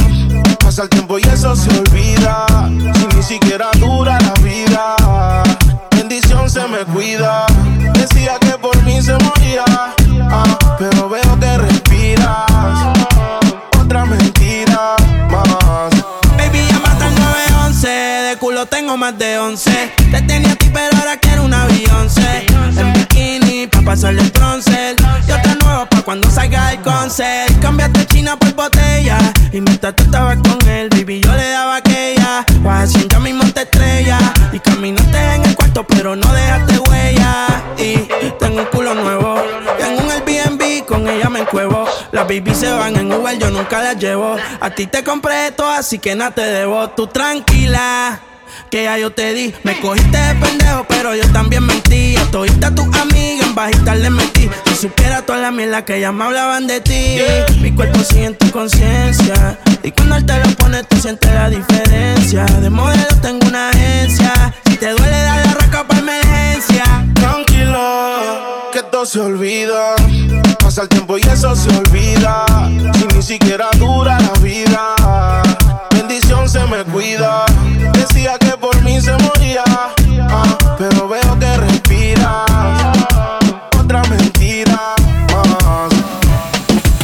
Pasa 0.59 0.83
el 0.83 0.89
tiempo 0.89 1.17
y 1.17 1.23
eso 1.23 1.55
se 1.55 1.71
olvida. 1.79 2.45
Si 2.69 3.17
ni 3.17 3.23
siquiera 3.23 3.69
dura 3.79 4.19
la 4.21 4.35
vida, 4.43 4.97
bendición 5.93 6.51
se 6.51 6.67
me 6.67 6.79
cuida. 6.93 7.46
De 19.19 19.39
11. 19.39 19.93
Te 20.11 20.23
tenía 20.23 20.53
a 20.53 20.57
ti, 20.57 20.71
pero 20.73 20.97
ahora 20.99 21.17
quiero 21.17 21.45
una 21.45 21.67
Beyoncé. 21.67 22.47
En 22.77 22.93
bikini, 22.93 23.67
pa' 23.67 23.83
pasarle 23.83 24.23
el 24.23 24.31
bronce. 24.31 24.97
Y 25.27 25.33
otra 25.33 25.55
nueva 25.63 25.89
pa' 25.89 26.03
cuando 26.03 26.31
salga 26.31 26.73
el 26.73 26.81
concert. 26.81 27.59
Cambiaste 27.61 28.07
China 28.07 28.37
por 28.39 28.55
botella. 28.55 29.19
Y 29.53 29.61
mientras 29.61 29.95
tú 29.97 30.03
estabas 30.05 30.37
con 30.37 30.69
él, 30.69 30.89
baby, 30.91 31.21
yo 31.23 31.33
le 31.33 31.49
daba 31.51 31.77
aquella. 31.77 32.45
Washington 32.63 33.09
ya 33.09 33.21
mismo 33.21 33.45
te 33.53 33.63
estrella. 33.63 34.19
Y 34.53 34.59
caminaste 34.59 35.35
en 35.35 35.45
el 35.45 35.57
cuarto, 35.57 35.87
pero 35.87 36.17
no 36.17 36.33
dejaste 36.33 36.79
huella. 36.79 37.47
Y 37.79 37.97
tengo 38.39 38.61
un 38.61 38.67
culo 38.67 38.95
nuevo. 38.95 39.43
Tengo 39.79 40.03
un 40.03 40.11
Airbnb, 40.11 40.85
con 40.87 41.09
ella 41.09 41.31
me 41.31 41.41
encuevo. 41.41 41.87
Las 42.13 42.25
baby 42.27 42.55
se 42.55 42.71
van 42.71 42.97
en 42.97 43.13
Uber, 43.13 43.39
yo 43.39 43.51
nunca 43.51 43.83
las 43.83 43.97
llevo. 43.99 44.37
A 44.61 44.71
ti 44.71 44.87
te 44.87 45.03
compré 45.03 45.49
esto, 45.49 45.69
así 45.69 45.99
que 45.99 46.15
nada 46.15 46.33
te 46.33 46.43
debo. 46.43 46.91
Tú 46.91 47.07
tranquila. 47.07 48.21
Que 48.71 48.85
ya 48.85 48.99
yo 48.99 49.11
te 49.11 49.33
di, 49.33 49.55
me 49.63 49.79
cogiste 49.81 50.17
de 50.17 50.35
pendejo, 50.35 50.87
pero 50.89 51.15
yo 51.15 51.27
también 51.33 51.65
mentí. 51.65 52.17
A 52.17 52.25
todita 52.31 52.75
tus 52.75 52.87
amigas 52.97 53.47
en 53.47 53.55
bajita 53.55 53.95
le 53.95 54.11
metí. 54.11 54.51
Si 54.67 54.77
supiera 54.77 55.23
toda 55.23 55.39
la 55.39 55.51
mierda 55.51 55.85
que 55.85 56.01
ya 56.01 56.13
me 56.13 56.25
hablaban 56.25 56.67
de 56.67 56.81
ti. 56.81 57.19
Mi 57.61 57.73
cuerpo 57.73 58.01
sigue 58.01 58.27
en 58.27 58.35
tu 58.37 58.51
conciencia. 58.51 59.59
Y 59.83 59.91
cuando 59.93 60.17
él 60.17 60.27
te 60.27 60.39
lo 60.39 60.49
pone, 60.57 60.83
tú 60.85 60.97
sientes 60.97 61.33
la 61.33 61.49
diferencia. 61.49 62.45
De 62.45 62.71
modelo 62.71 63.07
tengo 63.23 63.47
una 63.47 63.71
agencia. 63.71 64.53
Si 64.69 64.77
te 64.77 64.91
duele, 64.91 65.17
dale 65.23 65.45
la 65.45 65.55
raca 65.55 65.87
para 65.87 66.01
emergencia. 66.01 66.85
Tranquila, 67.15 68.71
que 68.73 68.79
esto 68.81 69.07
se 69.07 69.21
olvida. 69.21 69.95
Pasa 70.59 70.83
el 70.83 70.89
tiempo 70.89 71.17
y 71.19 71.21
eso 71.23 71.55
se 71.55 71.69
olvida. 71.69 72.45
Si 72.99 73.17
ni 73.17 73.23
siquiera 73.23 73.69
dura 73.79 74.19
la 74.21 74.33
vida, 74.41 74.95
se 76.49 76.65
me 76.67 76.85
cuida. 76.85 77.45
Decía 77.93 78.39
que 78.39 78.57
por 78.57 78.81
mí 78.83 79.01
se 79.01 79.13
moría, 79.19 79.65
ah, 79.67 80.59
pero 80.79 81.09
veo 81.09 81.39
que 81.39 81.57
respiras. 81.57 82.47
Otra 83.79 84.03
mentira. 84.05 84.95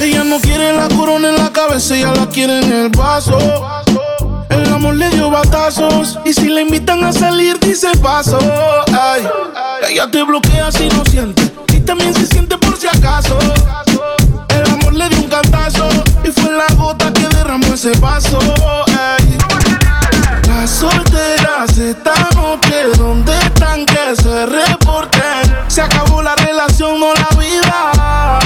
Ella 0.01 0.25
no 0.25 0.41
quiere 0.41 0.73
la 0.75 0.89
corona 0.89 1.29
en 1.29 1.37
la 1.37 1.53
cabeza, 1.53 1.97
ella 1.97 2.13
la 2.15 2.27
quiere 2.27 2.61
en 2.61 2.73
el 2.73 2.89
vaso. 2.91 3.39
El 4.49 4.73
amor 4.73 4.95
le 4.95 5.09
dio 5.11 5.31
batazos 5.31 6.19
y 6.25 6.33
si 6.33 6.49
le 6.49 6.63
invitan 6.63 7.03
a 7.05 7.13
salir 7.13 7.59
dice 7.61 7.89
paso. 8.03 8.39
Ay, 8.93 9.27
ella 9.89 10.11
te 10.11 10.23
bloquea 10.23 10.71
si 10.71 10.89
no 10.89 11.05
siente 11.05 11.43
y 11.73 11.81
también 11.81 12.15
se 12.15 12.27
siente 12.27 12.59
por 12.59 12.77
si 12.77 12.87
acaso. 12.87 13.39
El 14.49 14.71
amor 14.71 14.93
le 14.93 15.09
dio 15.09 15.19
un 15.19 15.29
cantazo 15.29 15.89
y 16.25 16.31
fue 16.31 16.53
la 16.53 16.67
gota 16.75 17.13
que 17.13 17.29
derramó 17.29 17.75
ese 17.75 17.93
vaso. 17.99 18.39
Esta 21.93 22.15
noche, 22.35 22.85
¿dónde 22.97 23.33
están 23.39 23.85
que 23.85 24.17
se 24.17 24.47
reporten? 24.47 25.43
Se 25.69 25.83
acabó 25.83 26.23
la 26.23 26.35
relación, 26.37 26.99
no 26.99 27.13
la 27.15 27.29
vida. 27.39 28.39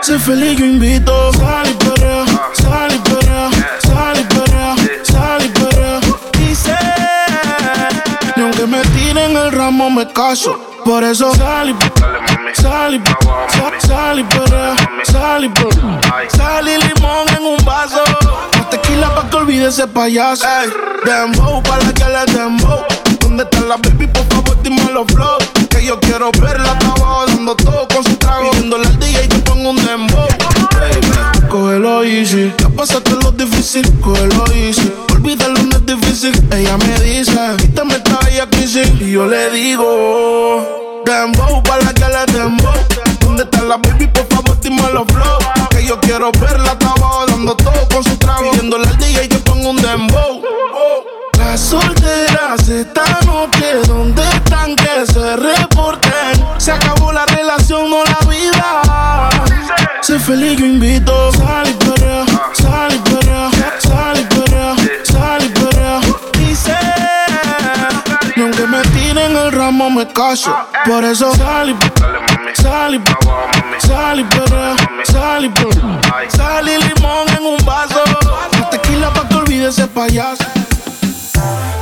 Sé 0.00 0.18
feliz, 0.18 0.58
yo 0.58 0.64
invito. 0.64 1.32
Sal 1.34 1.68
y 1.70 1.74
perrea, 1.74 2.24
sal 2.54 2.92
y 2.92 2.98
perrea, 2.98 3.50
sal 3.82 4.18
y 4.18 4.24
perrea, 4.34 4.74
sal 5.04 5.44
y 5.44 5.48
perrea. 5.50 6.00
Dice, 6.38 6.76
ni 8.36 8.42
aunque 8.42 8.66
me 8.66 8.80
tiren 8.96 9.36
el 9.36 9.52
ramo 9.52 9.88
me 9.90 10.06
caso. 10.12 10.58
Por 10.84 11.04
eso 11.04 11.32
sal 11.36 11.70
y 11.70 11.74
sal 12.60 12.94
y 12.96 13.02
sal- 13.52 13.80
sal 13.86 14.18
y 14.18 14.24
perrea, 14.24 14.74
sal 15.04 15.44
y 15.44 15.48
perrea. 15.50 16.00
Sal 16.36 16.68
y 16.68 16.76
limón 16.78 17.28
en 17.36 17.44
un 17.46 17.64
vaso. 17.64 18.02
Olvide 19.52 19.68
ese 19.68 19.86
payaso. 19.86 20.46
Ey, 20.46 20.70
dembow 21.04 21.62
pa' 21.62 21.78
la 21.78 21.92
que 21.92 22.04
le 22.04 22.32
dembow. 22.32 22.84
¿Dónde 23.20 23.44
está 23.44 23.60
la 23.60 23.76
baby? 23.76 24.06
Por 24.06 24.24
favor, 24.26 24.62
dime 24.62 24.82
los 24.92 25.06
flow. 25.12 25.38
Que 25.68 25.84
yo 25.84 26.00
quiero 26.00 26.30
verla 26.40 26.72
abajo 26.72 27.26
dando 27.26 27.54
todo 27.56 27.86
con 27.88 28.02
su 28.04 28.16
trago. 28.16 28.50
Pidiéndole 28.50 28.86
al 28.86 28.98
DJ 28.98 29.28
que 29.28 29.38
ponga 29.38 29.68
un 29.70 29.76
dembow. 29.76 30.28
Baby, 30.80 31.48
cógelo 31.50 32.02
easy. 32.02 32.52
Ya 32.58 32.68
pasaste 32.70 33.10
lo 33.22 33.30
difícil, 33.32 33.90
cógelo 34.00 34.44
easy. 34.54 34.90
Olvídalo, 35.12 35.62
no 35.62 35.76
es 35.76 35.86
difícil. 35.86 36.32
Ella 36.52 36.76
me 36.78 37.00
dice, 37.00 37.38
quítame 37.58 37.94
esta 37.96 38.18
bella 38.24 38.46
crisis. 38.48 38.88
Y 39.00 39.12
yo 39.12 39.26
le 39.26 39.50
digo, 39.50 41.02
Dembow, 41.04 41.62
para 41.64 41.82
la 41.82 41.92
que 41.92 42.04
le 42.04 42.38
dembow. 42.38 42.72
¿Dónde 43.20 43.42
está 43.42 43.62
la 43.62 43.76
baby? 43.76 44.06
Por 44.06 44.26
favor, 44.28 44.58
dime 44.60 44.82
los 44.94 45.06
flow. 45.08 45.38
Que 45.70 45.84
yo 45.84 46.00
quiero 46.00 46.32
verla, 46.32 46.78
caso. 70.12 70.54
Por 70.84 71.04
eso 71.04 71.34
sal 71.34 71.70
y 71.70 72.62
sal 72.62 72.94
y 72.94 73.86
sal 73.86 74.20
y 74.20 74.24
perrea, 74.24 74.76
sal 75.04 75.44
y 75.44 75.48
perrea. 75.48 76.00
Sal 76.28 76.68
y 76.68 76.76
limón 76.76 77.28
en 77.36 77.46
un 77.46 77.64
vaso. 77.64 78.02
La 78.52 78.70
tequila 78.70 79.12
pa' 79.12 79.28
que 79.28 79.34
olvides 79.36 79.78
ese 79.78 79.86
payaso. 79.88 80.44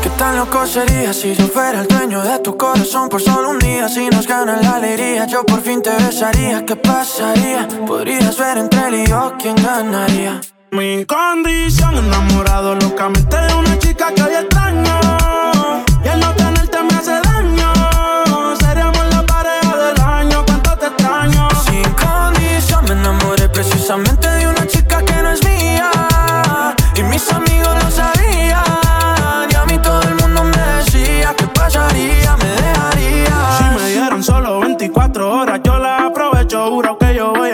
¿Qué 0.02 0.10
tan 0.10 0.36
loco 0.36 0.66
sería 0.66 1.12
si 1.12 1.34
yo 1.34 1.46
fuera 1.46 1.82
el 1.82 1.88
dueño 1.88 2.22
de 2.22 2.38
tu 2.38 2.56
corazón 2.56 3.08
por 3.08 3.20
solo 3.20 3.50
un 3.50 3.58
día? 3.58 3.88
Si 3.88 4.08
nos 4.08 4.26
gana 4.26 4.56
la 4.62 4.76
alegría, 4.76 5.26
yo 5.26 5.44
por 5.44 5.60
fin 5.60 5.82
te 5.82 5.90
besaría. 5.90 6.64
¿Qué 6.64 6.76
pasaría? 6.76 7.68
Podrías 7.86 8.38
ver 8.38 8.58
entre 8.58 8.88
él 8.88 8.94
y 8.94 9.06
yo 9.06 9.34
quién 9.38 9.56
ganaría. 9.56 10.40
Mi 10.70 11.04
condición, 11.04 11.96
enamorado 11.98 12.76
locamente 12.76 13.36
de 13.36 13.54
una 13.54 13.78
chica 13.78 14.14
que 14.14 14.22
hoy 14.22 14.34
extraño. 14.34 15.19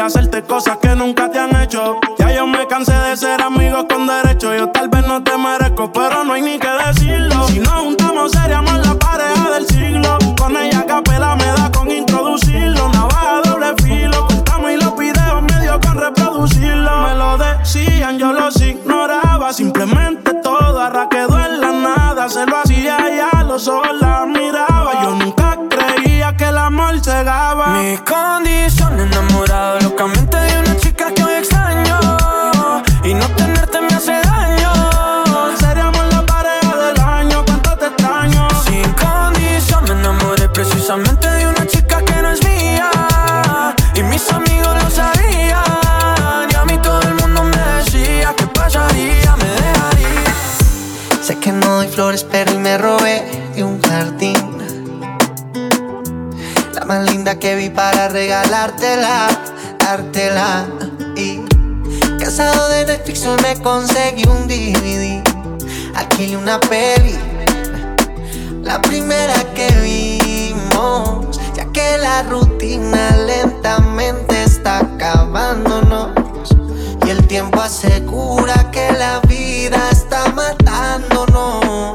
Hacerte 0.07 0.43
cosas 0.43 0.79
que 0.79 0.95
nunca 0.95 1.29
te 1.31 1.39
han 1.39 1.55
hecho. 1.61 1.99
Ya 2.19 2.33
yo 2.33 2.47
me 2.47 2.67
cansé 2.69 2.93
de 2.93 3.17
ser 3.17 3.43
amigos 3.43 3.87
con 3.93 4.07
derecho. 4.07 4.55
Yo 4.55 4.69
tal 4.69 4.89
vez 4.89 5.05
no 5.07 5.23
te 5.23 5.37
merezco, 5.37 5.91
pero 5.93 6.25
no 6.25 6.33
hay 6.33 6.43
ni 6.43 6.59
que 6.59 6.69
decirlo. 6.69 7.47
Si 7.49 7.59
nos 7.59 7.73
juntamos, 7.73 8.31
seríamos 8.31 8.87
la 8.87 8.95
pareja 8.95 9.51
del 9.51 9.67
siglo. 9.67 10.17
Con 10.39 10.57
ella 10.57 10.87
capela 10.87 11.35
me 11.35 11.47
da 11.47 11.73
con 11.73 11.91
introducirlo. 11.91 12.89
Navaja 12.91 13.41
doble 13.45 13.75
filo. 13.83 14.27
Cortamos 14.27 14.71
y 14.71 14.77
los 14.77 14.97
videos 14.97 15.43
medio 15.43 15.81
con 15.81 15.97
reproducirlo. 15.99 17.01
Me 17.01 17.15
lo 17.17 17.39
decían, 17.39 18.19
yo 18.19 18.33
los 18.33 18.61
ignoraba. 18.61 19.53
Simplemente 19.53 20.35
todo 20.35 21.09
quedó 21.11 21.45
en 21.47 21.61
la 21.61 21.73
nada. 21.73 22.29
Se 22.29 22.47
lo 22.47 22.59
hacía 22.59 22.97
y 23.13 23.37
a 23.37 23.43
los 23.43 23.67
Mi 27.77 27.99
condición 27.99 28.99
enamorado 28.99 29.79
locamente 29.81 30.35
de 30.35 30.61
una 30.61 30.77
chica 30.79 31.13
que 31.13 31.23
hoy 31.23 31.35
extraño. 31.35 32.01
Y 33.05 33.13
no 33.13 33.29
tenerte 33.37 33.83
me 33.83 33.95
hace 33.95 34.13
daño. 34.13 34.73
Seríamos 35.61 36.07
la 36.11 36.25
pareja 36.25 36.75
del 36.75 37.01
año, 37.01 37.45
cuánto 37.45 37.77
te 37.77 37.87
extraño. 37.89 38.49
Sin 38.65 38.91
condición 38.95 39.85
me 39.85 39.91
enamoré 39.91 40.49
precisamente 40.49 41.29
de 41.29 41.49
una 41.49 41.67
chica 41.67 42.03
que 42.03 42.23
no 42.23 42.31
es 42.31 42.43
mía. 42.45 42.91
Y 43.95 44.03
mis 44.05 44.27
amigos 44.33 44.83
lo 44.83 44.91
sabían. 44.91 46.49
Y 46.51 46.55
a 46.55 46.65
mí 46.65 46.79
todo 46.79 47.03
el 47.03 47.15
mundo 47.15 47.45
me 47.45 47.59
decía 47.77 48.35
que 48.39 48.47
pasaría, 48.47 49.37
me 49.37 49.51
dejaría. 49.51 51.23
Sé 51.23 51.39
que 51.39 51.53
no 51.53 51.77
doy 51.77 51.89
flores, 51.89 52.25
pero 52.25 52.53
hoy 52.53 52.59
me 52.59 52.79
robé 52.79 53.46
más 56.87 57.11
linda 57.11 57.39
que 57.39 57.57
vi 57.57 57.69
para 57.69 58.09
regalártela, 58.09 59.29
dártela. 59.81 60.67
Y 61.17 61.41
casado 62.19 62.69
de 62.69 62.87
Netflix 62.87 63.27
hoy 63.27 63.37
me 63.43 63.61
conseguí 63.61 64.25
un 64.29 64.47
DVD. 64.47 65.23
Alquilé 65.97 66.37
una 66.37 66.61
peli, 66.61 67.19
la 68.63 68.81
primera 68.83 69.35
que 69.55 69.69
vimos. 69.83 71.41
Ya 71.55 71.65
que 71.73 71.99
la 71.99 72.23
rutina 72.23 73.17
lentamente 73.17 74.45
está 74.45 74.79
acabándonos. 74.79 76.11
Y 77.05 77.11
el 77.11 77.27
tiempo 77.27 77.61
asegura 77.61 78.71
que 78.71 78.93
la 78.93 79.21
vida 79.21 79.91
está 79.91 80.29
matándonos. 80.29 81.95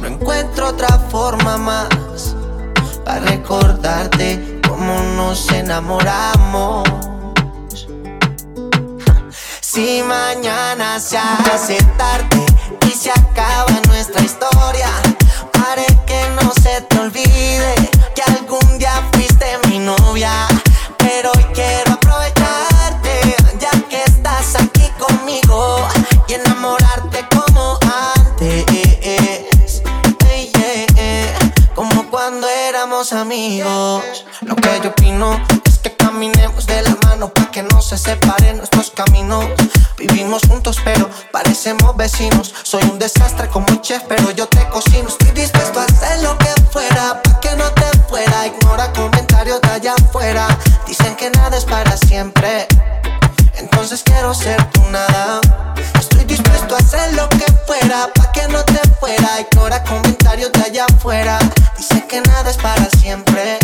No 0.00 0.06
encuentro 0.06 0.68
otra 0.68 0.98
forma 1.10 1.58
más 1.58 1.88
para 3.12 3.26
recordarte 3.26 4.60
cómo 4.66 5.02
nos 5.16 5.50
enamoramos. 5.52 6.88
Si 9.60 10.02
mañana 10.02 10.98
se 10.98 11.18
hace 11.18 11.76
tarde 11.98 12.46
y 12.86 12.90
se 12.90 13.10
acaba 13.10 13.70
nuestra 13.88 14.22
historia, 14.22 14.88
haré 15.66 15.86
que 16.06 16.20
no 16.40 16.52
se 16.54 16.80
te 16.82 16.98
olvide 17.00 17.74
que 18.14 18.22
algún 18.22 18.78
día 18.78 19.02
fuiste 19.12 19.46
mi 19.68 19.78
novia. 19.78 20.51
Éramos 33.02 33.12
amigos. 33.12 34.24
Lo 34.42 34.54
que 34.54 34.80
yo 34.82 34.90
opino 34.90 35.40
es 35.64 35.78
que 35.78 35.92
caminemos 35.96 36.66
de 36.66 36.82
la 36.82 36.96
mano 37.06 37.32
para 37.32 37.50
que 37.50 37.62
no 37.62 37.82
se 37.82 37.98
separen 37.98 38.58
nuestros 38.58 38.90
caminos. 38.90 39.46
Vivimos 39.98 40.42
juntos, 40.48 40.76
pero 40.84 41.10
parecemos 41.32 41.96
vecinos. 41.96 42.54
Soy 42.62 42.82
un 42.84 42.98
desastre 42.98 43.48
como 43.48 43.66
chef, 43.80 44.02
pero 44.08 44.30
yo 44.30 44.46
te 44.46 44.68
cocino. 44.68 45.08
Estoy 45.08 45.30
dispuesto 45.32 45.80
a 45.80 45.84
hacer 45.84 46.22
lo 46.22 46.36
que 46.38 46.52
fuera 46.70 47.20
para 47.22 47.40
que 47.40 47.56
no 47.56 47.70
te 47.72 47.98
fuera. 48.08 48.46
Ignora 48.46 48.92
comentarios 48.92 49.60
de 49.62 49.70
allá 49.70 49.94
afuera. 49.94 50.46
Dicen 50.86 51.16
que 51.16 51.30
nada 51.30 51.56
es 51.56 51.64
para 51.64 51.96
siempre. 51.96 52.68
Entonces 53.54 54.02
quiero 54.04 54.32
ser 54.32 54.62
tu 54.70 54.80
nada. 54.90 55.40
Estoy 55.98 56.24
dispuesto 56.24 56.76
a 56.76 56.78
hacer 56.78 57.14
lo 57.14 57.28
que 57.30 57.46
fuera 57.66 58.08
para 58.14 58.32
que 58.32 58.46
no 58.48 58.64
te 58.64 58.80
fuera. 59.00 59.40
Ignora 59.40 59.82
comentarios 59.82 60.52
de 60.52 60.62
allá 60.62 60.86
afuera. 60.86 61.38
Que 62.12 62.20
nada 62.20 62.50
es 62.50 62.58
para 62.58 62.90
siempre. 62.90 63.58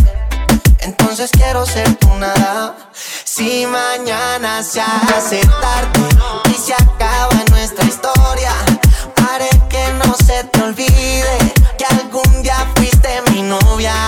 Entonces 0.80 1.30
quiero 1.30 1.66
ser 1.66 1.94
tu 1.96 2.08
nada. 2.14 2.74
Si 2.94 3.66
mañana 3.66 4.62
se 4.62 4.80
hace 4.80 5.42
tarde 5.60 6.08
y 6.48 6.54
se 6.54 6.72
acaba 6.72 7.44
nuestra 7.50 7.84
historia, 7.84 8.52
haré 9.30 9.50
que 9.68 9.92
no 10.02 10.14
se 10.14 10.44
te 10.44 10.62
olvide 10.62 11.38
que 11.76 11.84
algún 11.90 12.42
día 12.42 12.56
fuiste 12.74 13.20
mi 13.32 13.42
novia. 13.42 14.07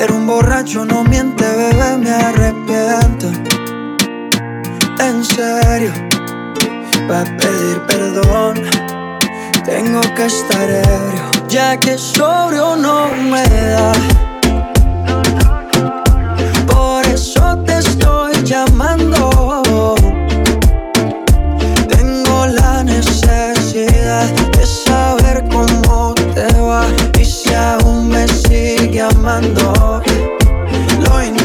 Pero 0.00 0.16
un 0.16 0.26
borracho 0.26 0.86
no 0.86 1.04
miente, 1.04 1.44
bebé, 1.44 1.98
me 1.98 2.10
arrepiento. 2.10 3.30
En 4.98 5.22
serio, 5.22 5.92
para 7.06 7.24
pedir 7.36 7.82
perdón, 7.86 8.62
tengo 9.66 10.00
que 10.16 10.24
estar 10.24 10.70
ebrio, 10.70 11.30
ya 11.48 11.76
que 11.76 11.98
sobrio 11.98 12.76
no 12.76 13.08
me 13.08 13.42
da. 13.42 13.92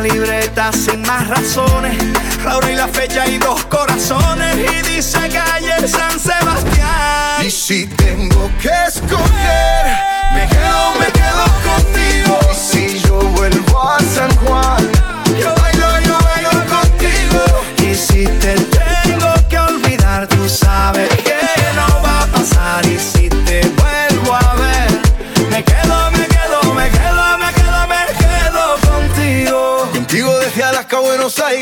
Libreta 0.00 0.70
sin 0.72 1.00
más 1.02 1.26
razones, 1.26 1.96
la 2.44 2.56
hora 2.58 2.70
y 2.70 2.74
la 2.74 2.86
fecha 2.86 3.26
y 3.26 3.38
dos 3.38 3.64
corazones 3.64 4.56
y 4.56 4.82
dice 4.94 5.18
calle 5.30 5.88
San 5.88 6.20
Sebastián. 6.20 7.46
Y 7.46 7.50
si 7.50 7.86
tengo 7.86 8.50
que 8.60 8.70
escoger, 8.86 9.86
Me 10.34 10.46
quedo, 10.48 10.92
me 11.00 11.06
quedo 11.06 11.44
contigo. 11.64 12.38
y 12.52 12.54
si 12.54 13.00
yo 13.00 13.18
vuelvo 13.36 13.82
a 13.82 13.98
San 14.00 14.30
Juan, 14.44 14.75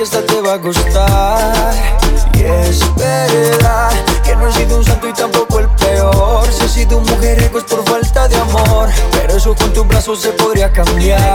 que 0.00 0.04
esta 0.04 0.24
te 0.24 0.40
va 0.40 0.54
a 0.54 0.56
gustar. 0.56 1.74
Y 2.32 2.40
es 2.40 2.80
verdad 2.96 3.90
que 4.24 4.34
no 4.34 4.48
he 4.48 4.52
sido 4.52 4.78
un 4.78 4.84
santo 4.84 5.06
y 5.06 5.12
tampoco 5.12 5.58
el 5.58 5.68
peor. 5.68 6.50
Si 6.50 6.64
he 6.64 6.68
sido 6.68 6.96
un 6.96 7.04
mujeriego 7.04 7.58
es 7.58 7.64
por 7.64 7.84
falta 7.84 8.26
de 8.26 8.36
amor, 8.36 8.88
pero 9.12 9.36
eso 9.36 9.54
con 9.54 9.70
tus 9.74 9.86
brazos 9.86 10.22
se 10.22 10.30
podría 10.30 10.72
cambiar. 10.72 11.29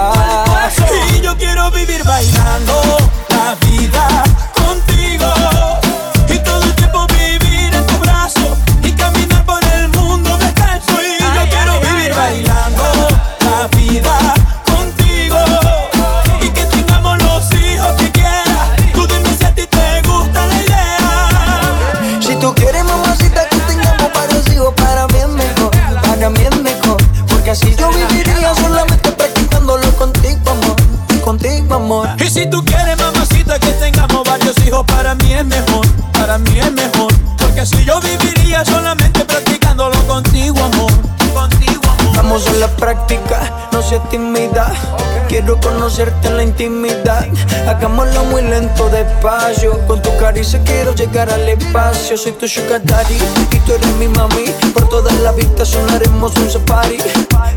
Quiero 45.45 45.61
conocerte 45.61 46.27
en 46.27 46.37
la 46.37 46.43
intimidad. 46.43 47.27
Hagámoslo 47.67 48.23
muy 48.23 48.41
lento, 48.41 48.89
despacio. 48.89 49.79
Con 49.85 50.01
tu 50.01 50.09
caricia 50.17 50.59
quiero 50.63 50.95
llegar 50.95 51.29
al 51.29 51.47
espacio. 51.47 52.17
Soy 52.17 52.31
tu 52.31 52.47
sugar 52.47 52.83
daddy 52.83 53.15
y 53.51 53.59
tú 53.59 53.73
eres 53.73 53.95
mi 53.97 54.07
mami. 54.07 54.45
Por 54.73 54.89
todas 54.89 55.13
las 55.19 55.35
vistas 55.35 55.67
sonaremos 55.67 56.35
un 56.37 56.49
safari. 56.49 56.97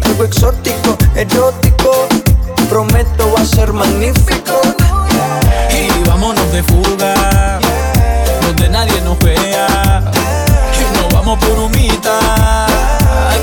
Algo 0.03 0.25
exótico, 0.25 0.99
erótico. 1.15 2.09
Prometo 2.69 3.33
va 3.35 3.41
a 3.41 3.47
ser 3.47 3.73
magnífico. 3.73 4.61
Y 5.73 6.07
vámonos 6.07 6.53
de 6.53 6.63
fuga, 6.65 7.59
donde 8.43 8.69
nadie 8.69 9.01
nos 9.01 9.19
vea. 9.21 10.03
Y 10.79 10.99
nos 10.99 11.09
vamos 11.11 11.39
por 11.39 11.59
humita, 11.59 12.67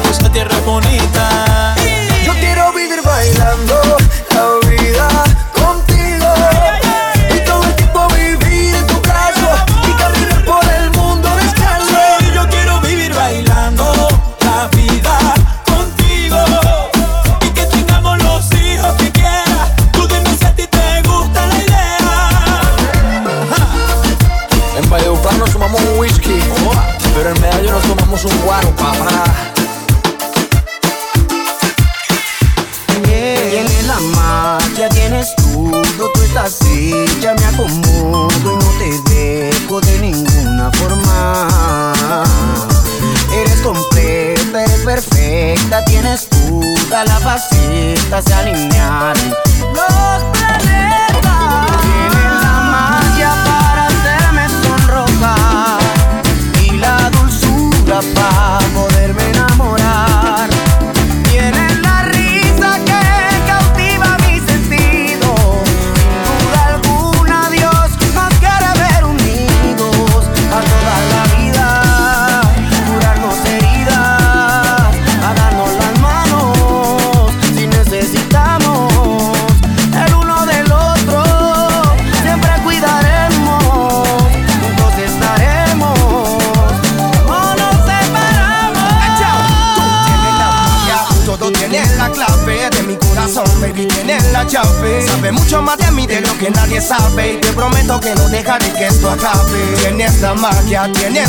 que 0.04 0.10
esa 0.12 0.32
tierra 0.32 0.56
es 0.56 0.66
bonita. 0.66 1.76
Yo 2.24 2.34
quiero 2.34 2.72
vivir 2.74 3.02
bailando 3.02 3.85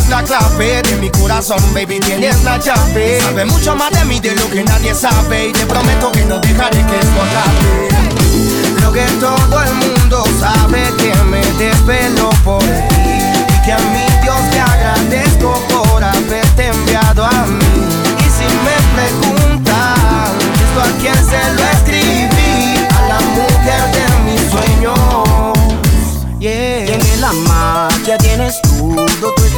la 0.08 0.22
clave 0.22 0.82
de 0.82 0.96
mi 0.96 1.10
corazón, 1.10 1.58
baby, 1.74 2.00
tienes 2.00 2.42
la 2.44 2.58
llave. 2.58 3.20
Sabe 3.20 3.44
mucho 3.44 3.74
más 3.76 3.90
de 3.90 4.04
mí 4.04 4.20
de 4.20 4.34
lo 4.34 4.48
que 4.50 4.62
nadie 4.64 4.94
sabe 4.94 5.48
y 5.48 5.52
te 5.52 5.66
prometo 5.66 6.12
que 6.12 6.24
no 6.24 6.38
dejaré 6.38 6.84
que 6.86 6.96
explotaste. 6.96 7.88
Lo 8.82 8.92
que 8.92 9.04
todo 9.20 9.62
el 9.62 9.74
mundo 9.74 10.24
sabe 10.38 10.82
que 10.98 11.14
me 11.24 11.40
desvelo 11.58 12.30
por 12.44 12.65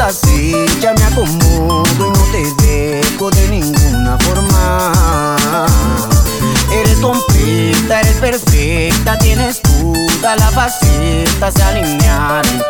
así 0.09 0.55
ya 0.81 0.95
me 0.95 1.05
acomodo 1.05 1.83
y 1.99 2.11
no 2.11 2.25
te 2.33 2.65
dejo 2.65 3.31
de 3.31 3.49
ninguna 3.49 4.17
forma. 4.21 5.37
Eres 6.73 6.99
completa, 6.99 8.01
eres 8.01 8.17
perfecta, 8.17 9.19
tienes 9.19 9.61
toda 9.61 10.37
la 10.37 10.51
faceta, 10.51 11.51
se 11.51 11.63
alinearon. 11.63 12.63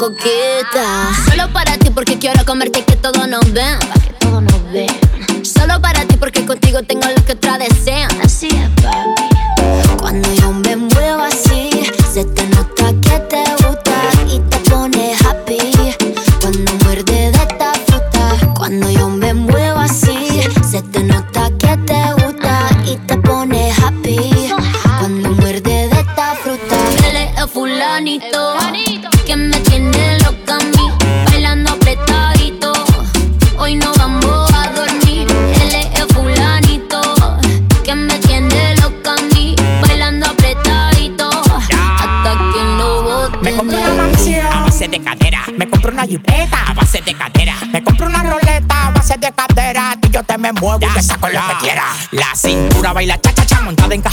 tengo 0.00 0.16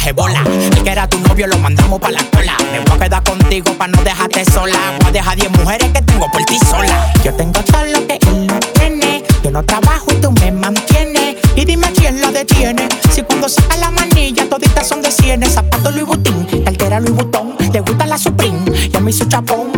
jebola. 0.07 0.41
El 0.45 0.83
que 0.83 0.89
era 0.89 1.07
tu 1.07 1.19
novio 1.19 1.47
lo 1.47 1.57
mandamos 1.57 1.99
pa' 1.99 2.11
la 2.11 2.23
cola. 2.31 2.55
Me 2.71 2.79
voy 2.79 2.95
a 2.95 2.99
quedar 3.03 3.23
contigo 3.23 3.73
pa' 3.77 3.87
no 3.87 4.01
dejarte 4.03 4.45
sola. 4.45 4.79
Voy 4.99 5.09
a 5.09 5.11
dejar 5.11 5.35
10 5.35 5.51
mujeres 5.51 5.91
que 5.91 6.01
tengo 6.01 6.31
por 6.31 6.43
ti 6.45 6.57
sola. 6.59 7.11
Yo 7.23 7.33
tengo 7.33 7.59
todo 7.61 7.85
lo 7.85 8.07
que 8.07 8.17
él 8.27 8.47
no 8.47 8.57
tiene. 8.75 9.23
Yo 9.43 9.51
no 9.51 9.63
trabajo 9.63 10.05
y 10.11 10.15
tú 10.15 10.31
me 10.31 10.51
mantienes. 10.51 11.35
Y 11.55 11.65
dime 11.65 11.91
quién 11.93 12.21
la 12.21 12.31
detiene. 12.31 12.87
Si 13.11 13.21
cuando 13.21 13.49
saca 13.49 13.75
la 13.77 13.91
manilla, 13.91 14.47
toditas 14.47 14.87
son 14.87 15.01
de 15.01 15.11
cienes. 15.11 15.53
Zapato 15.55 15.91
Louis 15.91 16.05
Vuitton, 16.05 16.47
cartera 16.63 17.01
Louis 17.01 17.13
Vuitton. 17.13 17.55
Le 17.73 17.81
gusta 17.81 18.05
la 18.05 18.17
Supreme, 18.17 18.59
ya 18.89 19.01
me 19.01 19.11
hizo 19.11 19.25
chapón. 19.25 19.71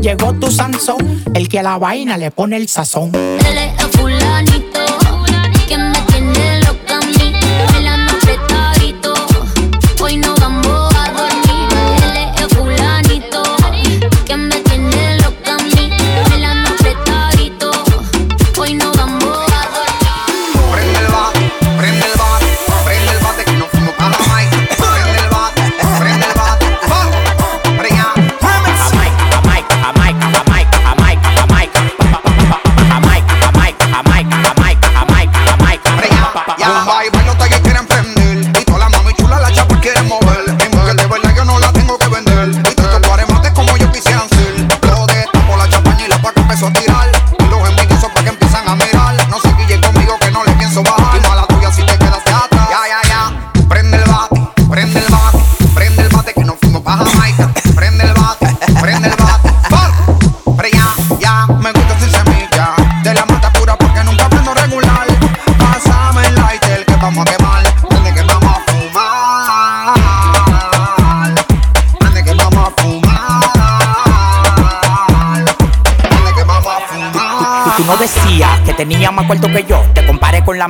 Llegó 0.00 0.32
tu 0.34 0.48
Sansón, 0.48 1.24
el 1.34 1.48
que 1.48 1.58
a 1.58 1.64
la 1.64 1.76
vaina 1.76 2.16
le 2.16 2.30
pone 2.30 2.56
el 2.56 2.68
sazón. 2.68 3.10
Él 3.14 3.58
es 3.58 3.88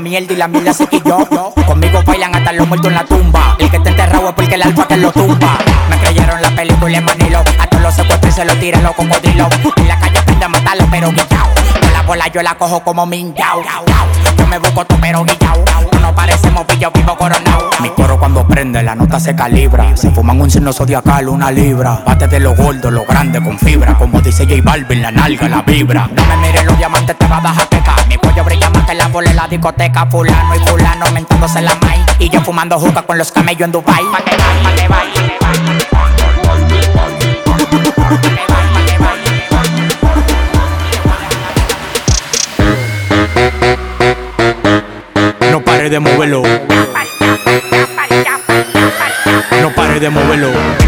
mierda 0.09 0.33
y 0.33 0.37
la 0.37 0.49
mierda 0.49 0.73
se 0.73 0.87
quilló. 0.87 1.19
Conmigo 1.67 2.03
bailan 2.05 2.35
hasta 2.35 2.53
los 2.53 2.67
muertos 2.67 2.89
en 2.89 2.95
la 2.95 3.05
tumba. 3.05 3.57
El 3.59 3.71
que 3.71 3.77
está 3.77 3.91
enterrado 3.91 4.29
es 4.29 4.35
porque 4.35 4.55
el 4.55 4.63
alfa 4.63 4.89
te 4.89 4.97
lo 4.97 5.13
tumba. 5.13 5.59
Me 5.91 5.99
creyeron 5.99 6.41
la 6.41 6.51
película 6.51 6.99
en 6.99 7.05
Manilo. 7.05 7.41
A 7.59 7.67
todos 7.67 7.83
los 7.83 7.95
secuestros 7.95 8.35
se 8.35 8.45
los 8.45 8.59
tiran 8.59 8.83
los 8.83 8.95
cocodrilos. 8.95 9.49
En 9.77 9.89
la 9.89 9.99
calle 9.99 10.19
aprende 10.19 10.45
a 10.45 10.49
matarlo, 10.49 10.87
pero 10.91 11.11
guillao. 11.11 11.51
Con 11.81 11.93
la 11.93 12.03
bola 12.03 12.29
yo 12.29 12.43
la 12.43 12.55
cojo 12.57 12.81
como 12.81 13.07
minguao. 13.07 13.63
Yo 14.39 14.47
me 14.47 14.59
busco 14.59 14.85
tú, 14.87 14.97
pero 15.01 15.25
guillao. 15.25 15.65
No 16.01 16.15
parecemos 16.15 16.65
pillo 16.65 16.91
vivo 16.91 17.17
coronado. 17.17 17.71
Mi 17.83 17.91
coro 17.91 18.19
cuando 18.19 18.47
prende, 18.47 18.83
la 18.83 18.95
nota 18.95 19.21
se 19.21 19.37
calibra. 19.37 19.95
Se 19.95 20.11
fuman 20.11 20.41
un 20.41 20.51
signo 20.51 20.73
zodiacal, 20.73 21.29
una 21.29 21.51
libra. 21.51 22.03
Bate 22.07 22.29
de 22.29 22.41
lo 22.41 22.55
gordo, 22.55 22.91
lo 22.91 23.05
grande 23.05 23.43
con 23.43 23.59
fibra. 23.59 23.95
Como 23.99 24.23
dice 24.23 24.47
J 24.47 24.63
Balvin, 24.63 25.03
la 25.03 25.11
nalga, 25.11 25.49
la 25.51 25.61
vibra. 25.63 26.09
No 26.15 26.25
me 26.25 26.37
mires 26.47 26.65
los 26.65 26.79
diamantes, 26.79 27.19
te 27.19 27.27
va 27.27 27.39
a 27.39 27.41
dar 27.43 27.78
en 29.27 29.37
la 29.37 29.47
discoteca. 29.49 30.07
Fulano 30.07 30.55
y 30.55 30.59
fulano 30.61 31.11
mentándose 31.13 31.61
la 31.63 31.75
maíz. 31.77 32.05
Y 32.19 32.29
yo 32.29 32.41
fumando 32.43 32.79
juca 32.79 33.03
con 33.03 33.19
los 33.19 33.33
camellos 33.33 33.63
en 33.63 33.73
Dubai. 33.73 34.05
Pa' 34.13 34.23
que 34.23 34.37
va, 34.37 34.45
pa' 34.63 34.75
que 34.75 34.89
va. 34.89 34.99
No 45.51 45.65
pare 45.65 45.91
de 45.91 46.01
moverlo. 46.01 46.43
No 49.61 49.71
pare 49.75 50.01
de 50.01 50.11
moverlo. 50.11 50.88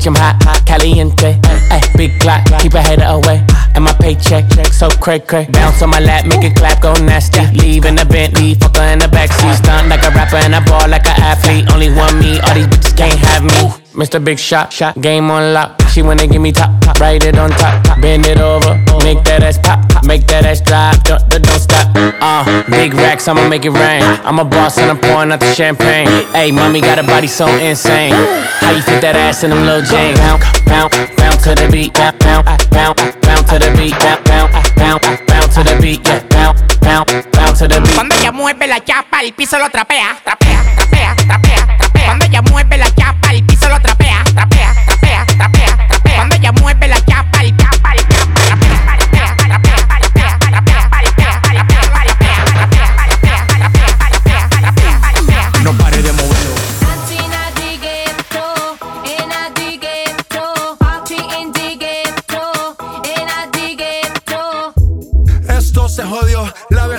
Bitch, 0.00 0.06
I'm 0.06 0.14
hot, 0.14 0.62
caliente. 0.64 1.38
Ay, 1.70 1.82
big 1.94 2.18
clock, 2.20 2.42
keep 2.60 2.72
a 2.72 2.80
hater 2.80 3.04
away. 3.04 3.44
And 3.74 3.84
my 3.84 3.92
paycheck, 3.92 4.50
so 4.72 4.88
cray 4.88 5.20
cray. 5.20 5.46
Bounce 5.50 5.82
on 5.82 5.90
my 5.90 6.00
lap, 6.00 6.24
make 6.24 6.42
it 6.42 6.56
clap, 6.56 6.80
go 6.80 6.94
nasty. 6.94 7.44
Leave 7.58 7.84
in 7.84 7.96
the 7.96 8.06
Bentley, 8.06 8.54
fucker 8.54 8.92
in 8.94 8.98
the 9.00 9.06
backseat. 9.06 9.56
Stunt 9.56 9.88
like 9.88 10.02
a 10.02 10.10
rapper 10.10 10.36
and 10.36 10.54
I 10.56 10.64
ball 10.64 10.88
like 10.88 11.06
an 11.06 11.20
athlete. 11.20 11.70
Only 11.70 11.92
one 11.92 12.18
me, 12.18 12.40
all 12.40 12.54
these 12.54 12.66
bitches 12.66 12.96
can't 12.96 13.18
have 13.18 13.44
me. 13.44 13.79
Mr. 13.92 14.24
Big 14.24 14.38
Shot, 14.38 14.72
shot, 14.72 15.00
game 15.00 15.30
on 15.30 15.52
lock. 15.52 15.80
She 15.90 16.02
wanna 16.02 16.26
give 16.28 16.40
me 16.40 16.52
top, 16.52 16.80
top, 16.80 17.00
write 17.00 17.24
it 17.24 17.36
on 17.36 17.50
top, 17.50 17.82
top. 17.82 18.00
bend 18.00 18.24
it 18.26 18.38
over, 18.38 18.78
make 19.02 19.24
that 19.24 19.42
ass 19.42 19.58
pop, 19.58 19.88
pop, 19.88 20.06
make 20.06 20.26
that 20.28 20.46
ass 20.46 20.60
drop, 20.60 21.02
don't, 21.02 21.28
don't 21.28 21.60
stop. 21.60 21.90
Uh, 21.96 22.62
big 22.70 22.94
racks, 22.94 23.26
I'ma 23.26 23.48
make 23.48 23.64
it 23.64 23.70
rain. 23.70 24.02
I'm 24.22 24.38
a 24.38 24.44
boss 24.44 24.78
and 24.78 24.90
I'm 24.90 24.98
pouring 24.98 25.32
out 25.32 25.40
the 25.40 25.52
champagne. 25.52 26.06
Hey, 26.32 26.52
mommy 26.52 26.80
got 26.80 27.00
a 27.00 27.02
body 27.02 27.26
so 27.26 27.48
insane. 27.58 28.14
How 28.62 28.70
you 28.70 28.82
fit 28.82 29.00
that 29.02 29.16
ass 29.16 29.42
in 29.42 29.50
them 29.50 29.66
little 29.66 29.82
jeans? 29.82 30.18
Bounce, 30.20 30.46
bounce, 30.70 30.94
bounce 31.18 31.42
to 31.42 31.54
the 31.58 31.68
beat, 31.72 31.92
bounce, 31.94 32.22
bounce, 32.70 33.02
bounce 33.26 33.50
to 33.50 33.58
the 33.58 33.74
beat, 33.74 33.98
bounce, 33.98 34.70
bounce, 34.78 35.06
bounce 35.26 35.54
to 35.58 35.62
the 35.66 35.74
beat, 35.82 36.06
yeah, 36.06 36.22
bounce, 36.30 36.62
bounce, 36.78 37.26
bounce 37.34 37.58
to 37.58 37.66
the 37.66 37.80
beat. 37.82 37.94
Cuando 37.94 38.14
ella 38.14 38.30
mueve 38.30 38.68
la 38.68 38.78
chapa, 38.78 39.20
el 39.22 39.32
piso 39.34 39.58
lo 39.58 39.68
trapea, 39.68 40.14
trapea, 40.22 40.62
trapea, 40.76 41.16
trapea, 41.26 41.66
trapea. 41.66 42.06
Cuando 42.06 42.24
ella 42.26 42.42
mueve 42.42 42.78
la 42.78 42.90
chapa, 42.94 43.34
el 43.34 43.44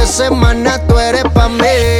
de 0.00 0.06
semana 0.06 0.78
tú 0.86 0.98
eres 0.98 1.24
pa' 1.34 1.48
mí. 1.48 1.99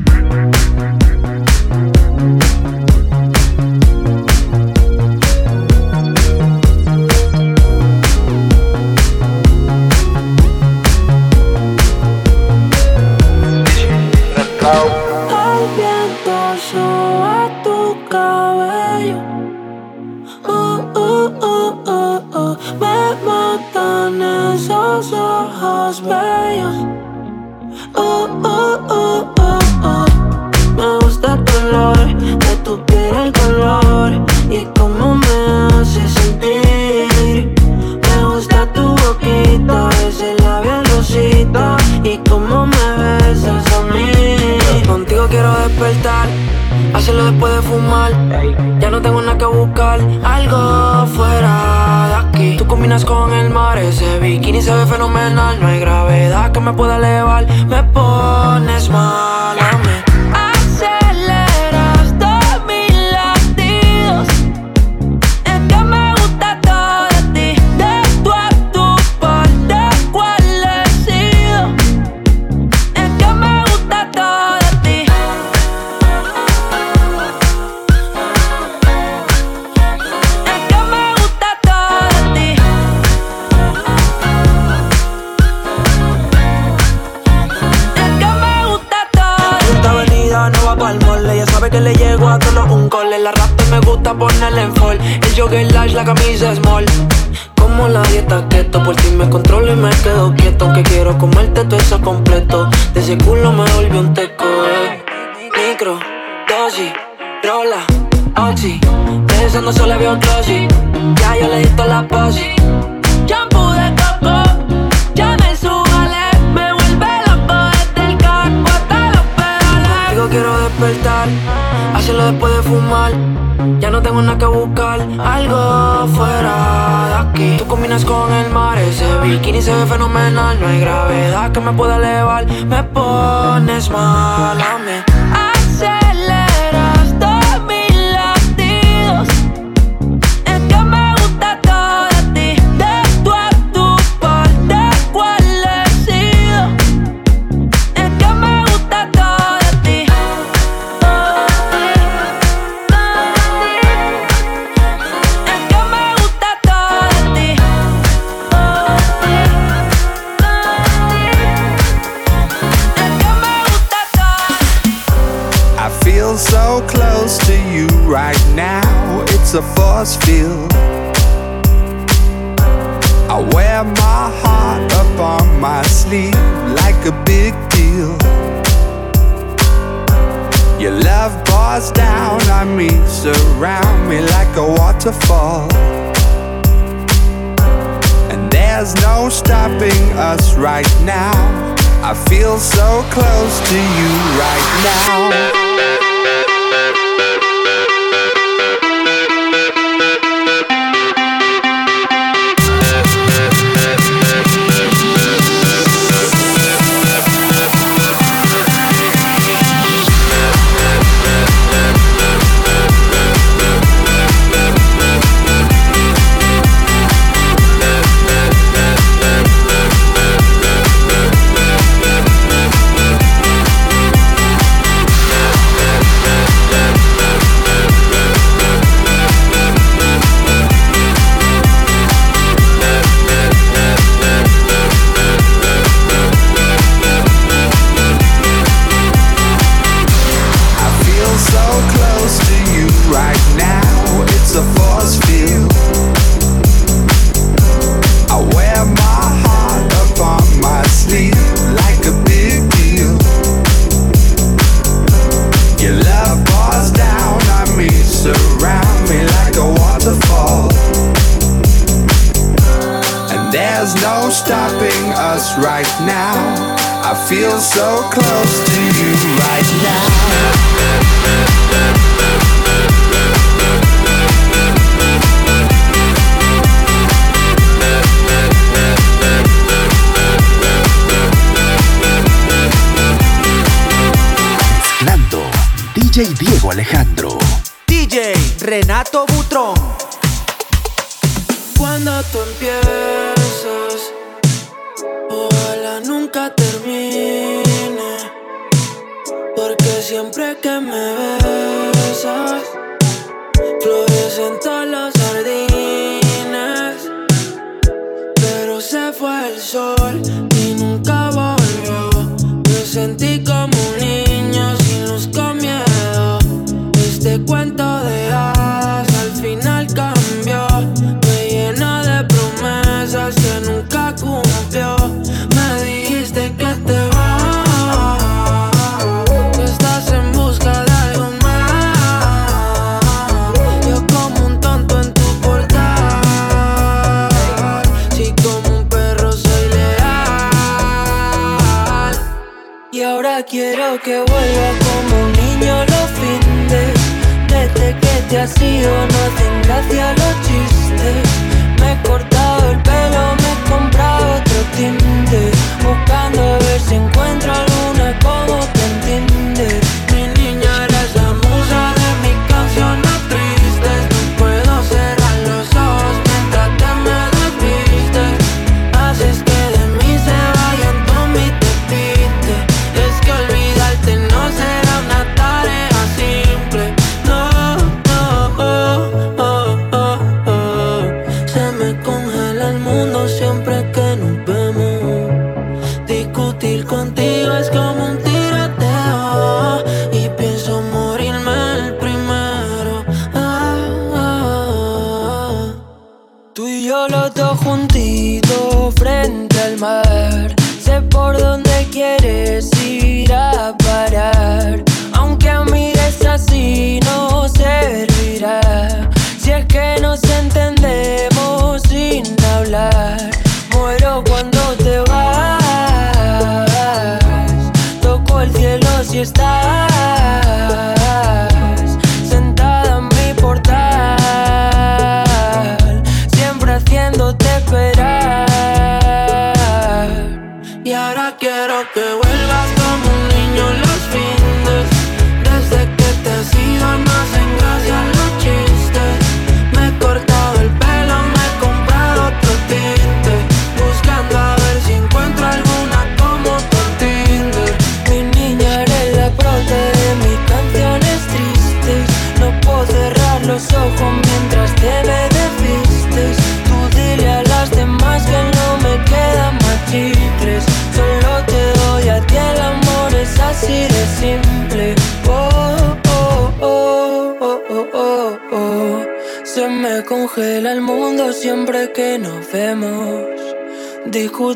que 131.51 131.59
me 131.59 131.73
pueda 131.73 131.97
elevar. 131.97 132.45
Me 132.45 132.83
pones 132.83 133.89
mal. 133.89 134.30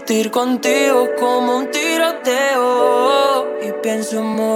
Discutir 0.07 0.30
contigo 0.30 1.15
como 1.19 1.57
un 1.57 1.72
tiroteo. 1.72 3.60
Y 3.68 3.72
pienso 3.82 4.22
morirme 4.22 4.55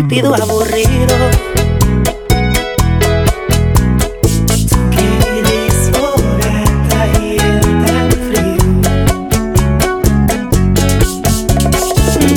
sentido 0.00 0.34
aburrido. 0.34 1.14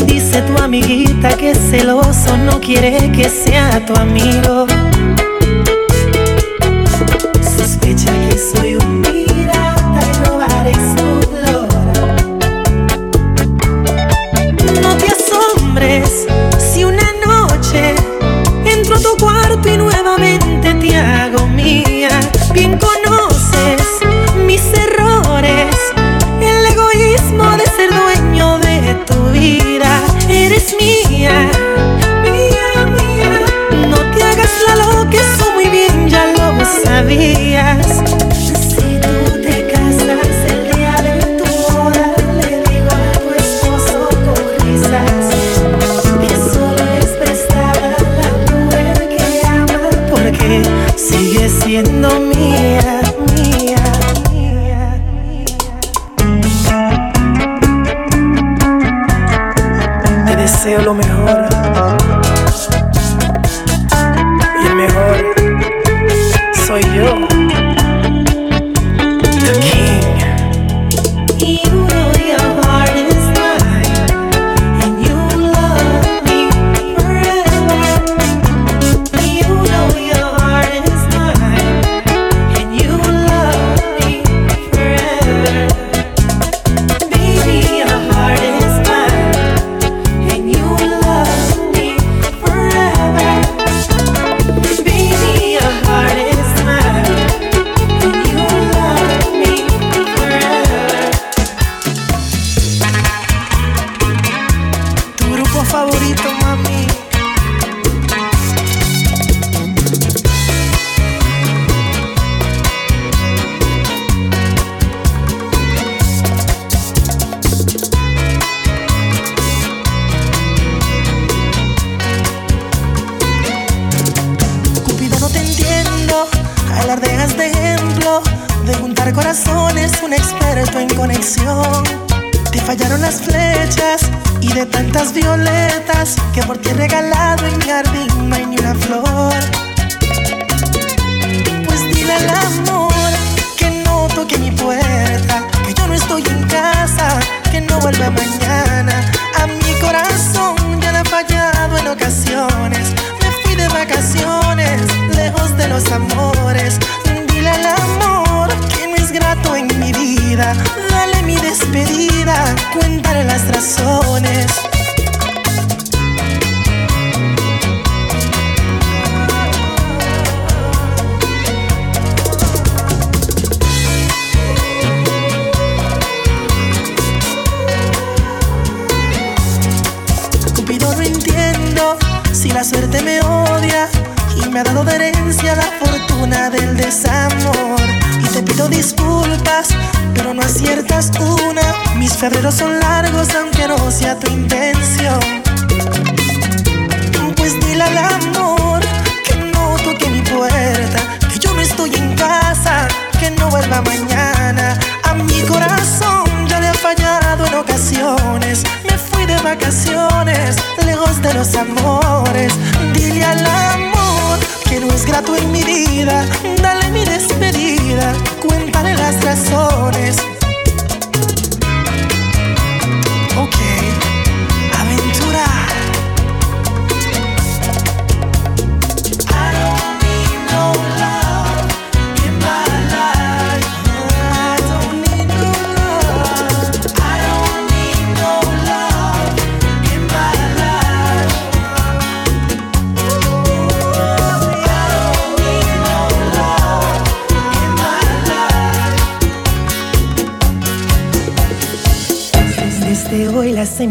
Dice 0.06 0.41
tu 0.41 0.61
Amiguita 0.61 1.38
que 1.38 1.56
celoso 1.56 2.35
no 2.38 2.60
quiere 2.60 3.11
que 3.14 3.30
sea 3.30 3.85
tu 3.85 3.95
amigo. 3.95 4.73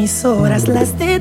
Las 0.02 0.24
emisoras 0.24 0.66
las 0.66 0.98
detesto 0.98 1.11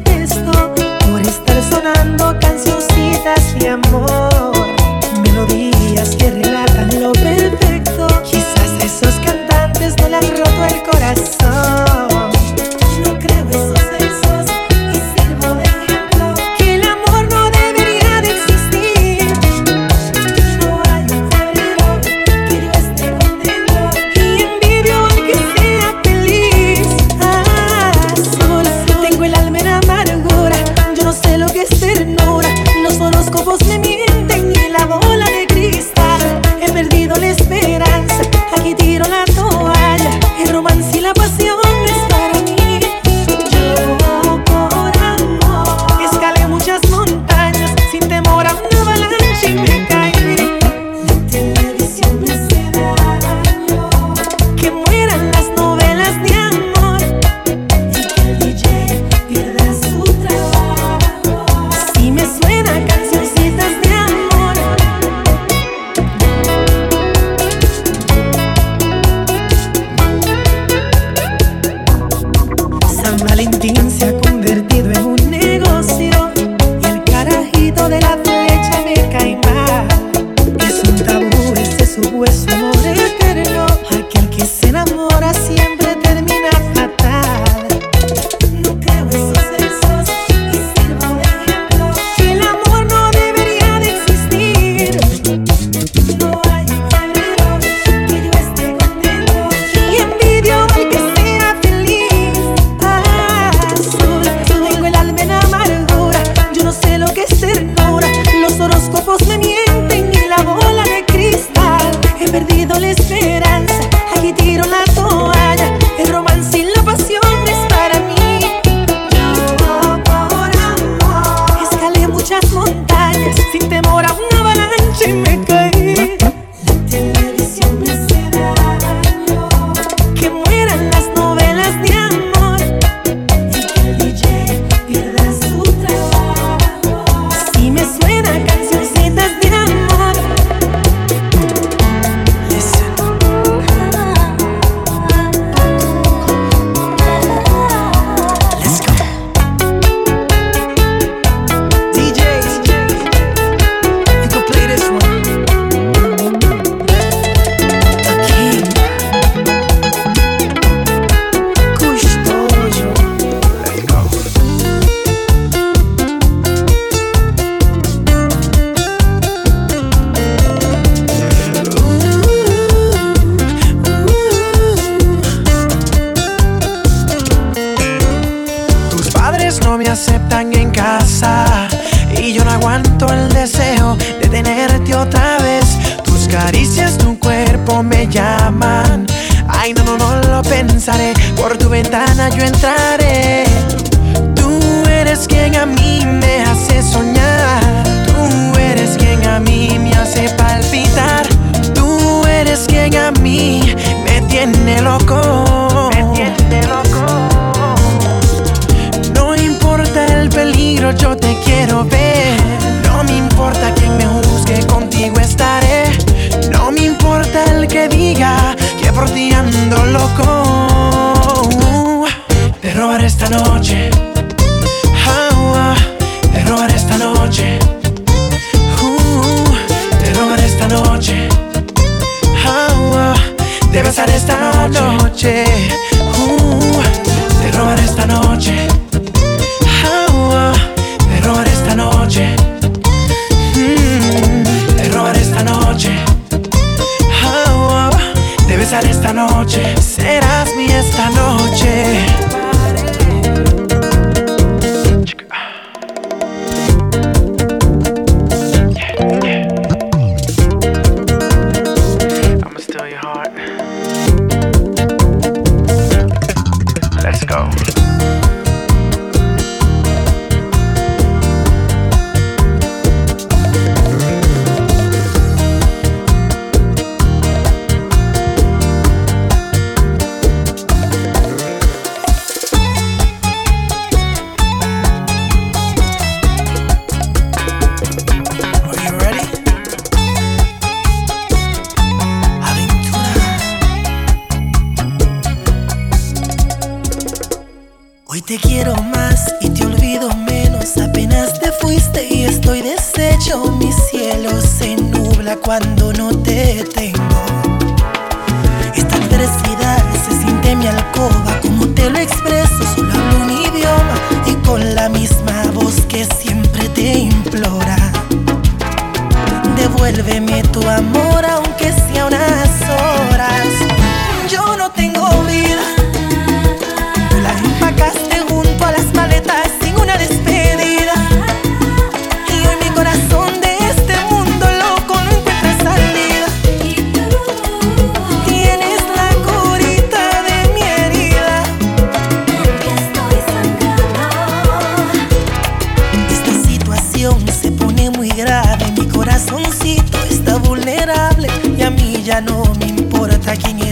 Y 352.11 352.13
a 352.13 352.19
mí 352.19 352.27
ya 352.27 352.33
no 352.33 352.43
me 352.59 352.65
importa 352.65 353.37
quién 353.37 353.57
era 353.59 353.70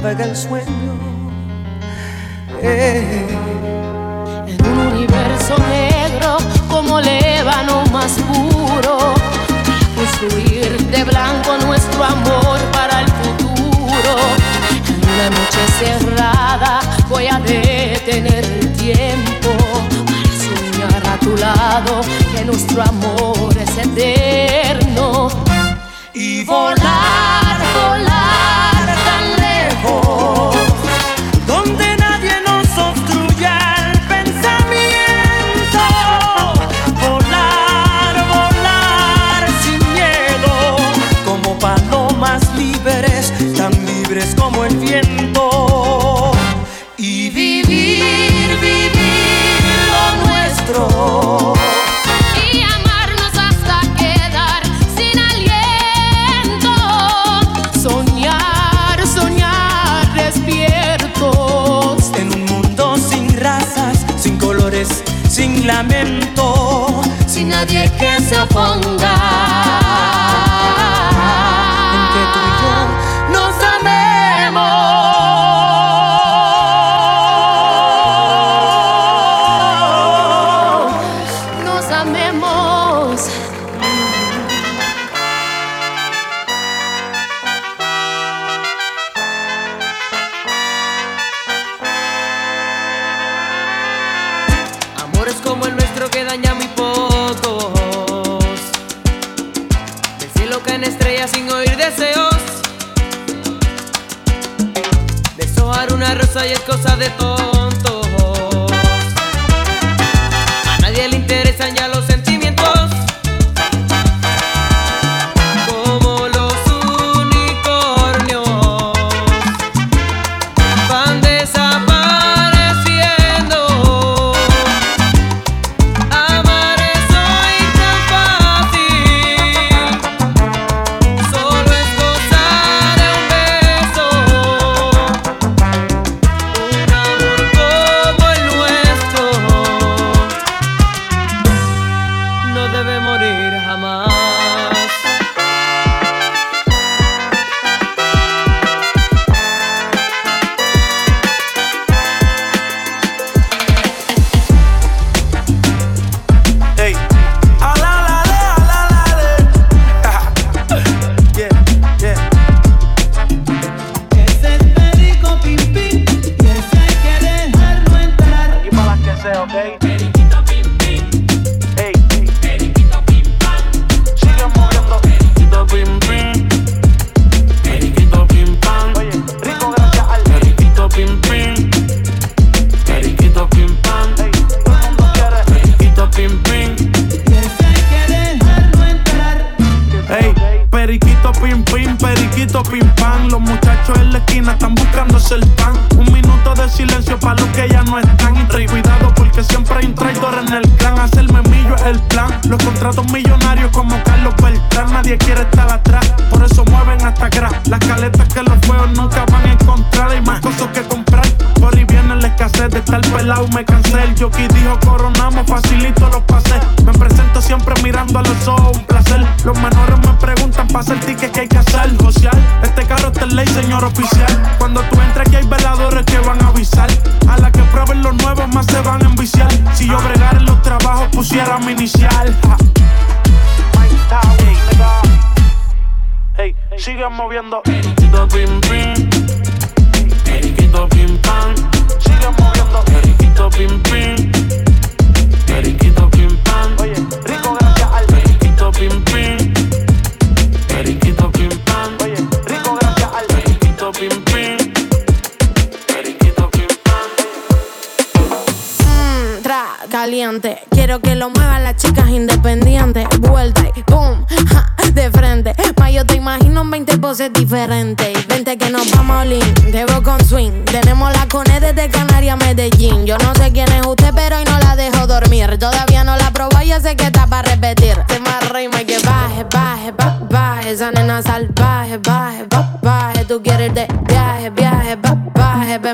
que 0.00 0.06
navegue 0.06 0.30
el 0.30 0.36
sueño. 0.36 0.99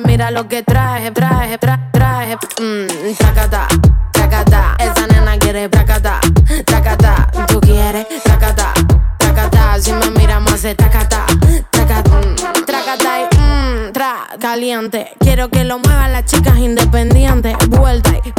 Mira 0.04 0.30
lo 0.30 0.46
que 0.46 0.62
traje, 0.62 1.10
traje, 1.10 1.56
tra, 1.56 1.88
traje. 1.90 2.36
Mmm, 2.60 3.14
tacata, 3.18 3.66
tacata. 4.12 4.76
Esa 4.78 5.06
nena 5.06 5.38
quiere 5.38 5.68
tacata, 5.70 6.20
tacata. 6.66 7.30
Tú 7.46 7.60
quieres 7.60 8.06
tacata, 8.22 8.74
tacata. 9.16 9.80
Si 9.80 9.92
me 9.92 10.10
miramos 10.10 10.52
hace 10.52 10.74
tacata, 10.74 11.24
tacata. 11.70 12.10
Mm, 12.10 12.64
tacata 12.66 13.20
y 13.20 13.36
mmm, 13.36 13.92
tra, 13.92 14.26
caliente. 14.38 15.12
Quiero 15.18 15.48
que 15.48 15.64
lo 15.64 15.78
muevan 15.78 16.12
las 16.12 16.26
chicas 16.26 16.58
independientes. 16.58 17.56
Vuelta 17.68 18.10
y 18.22 18.32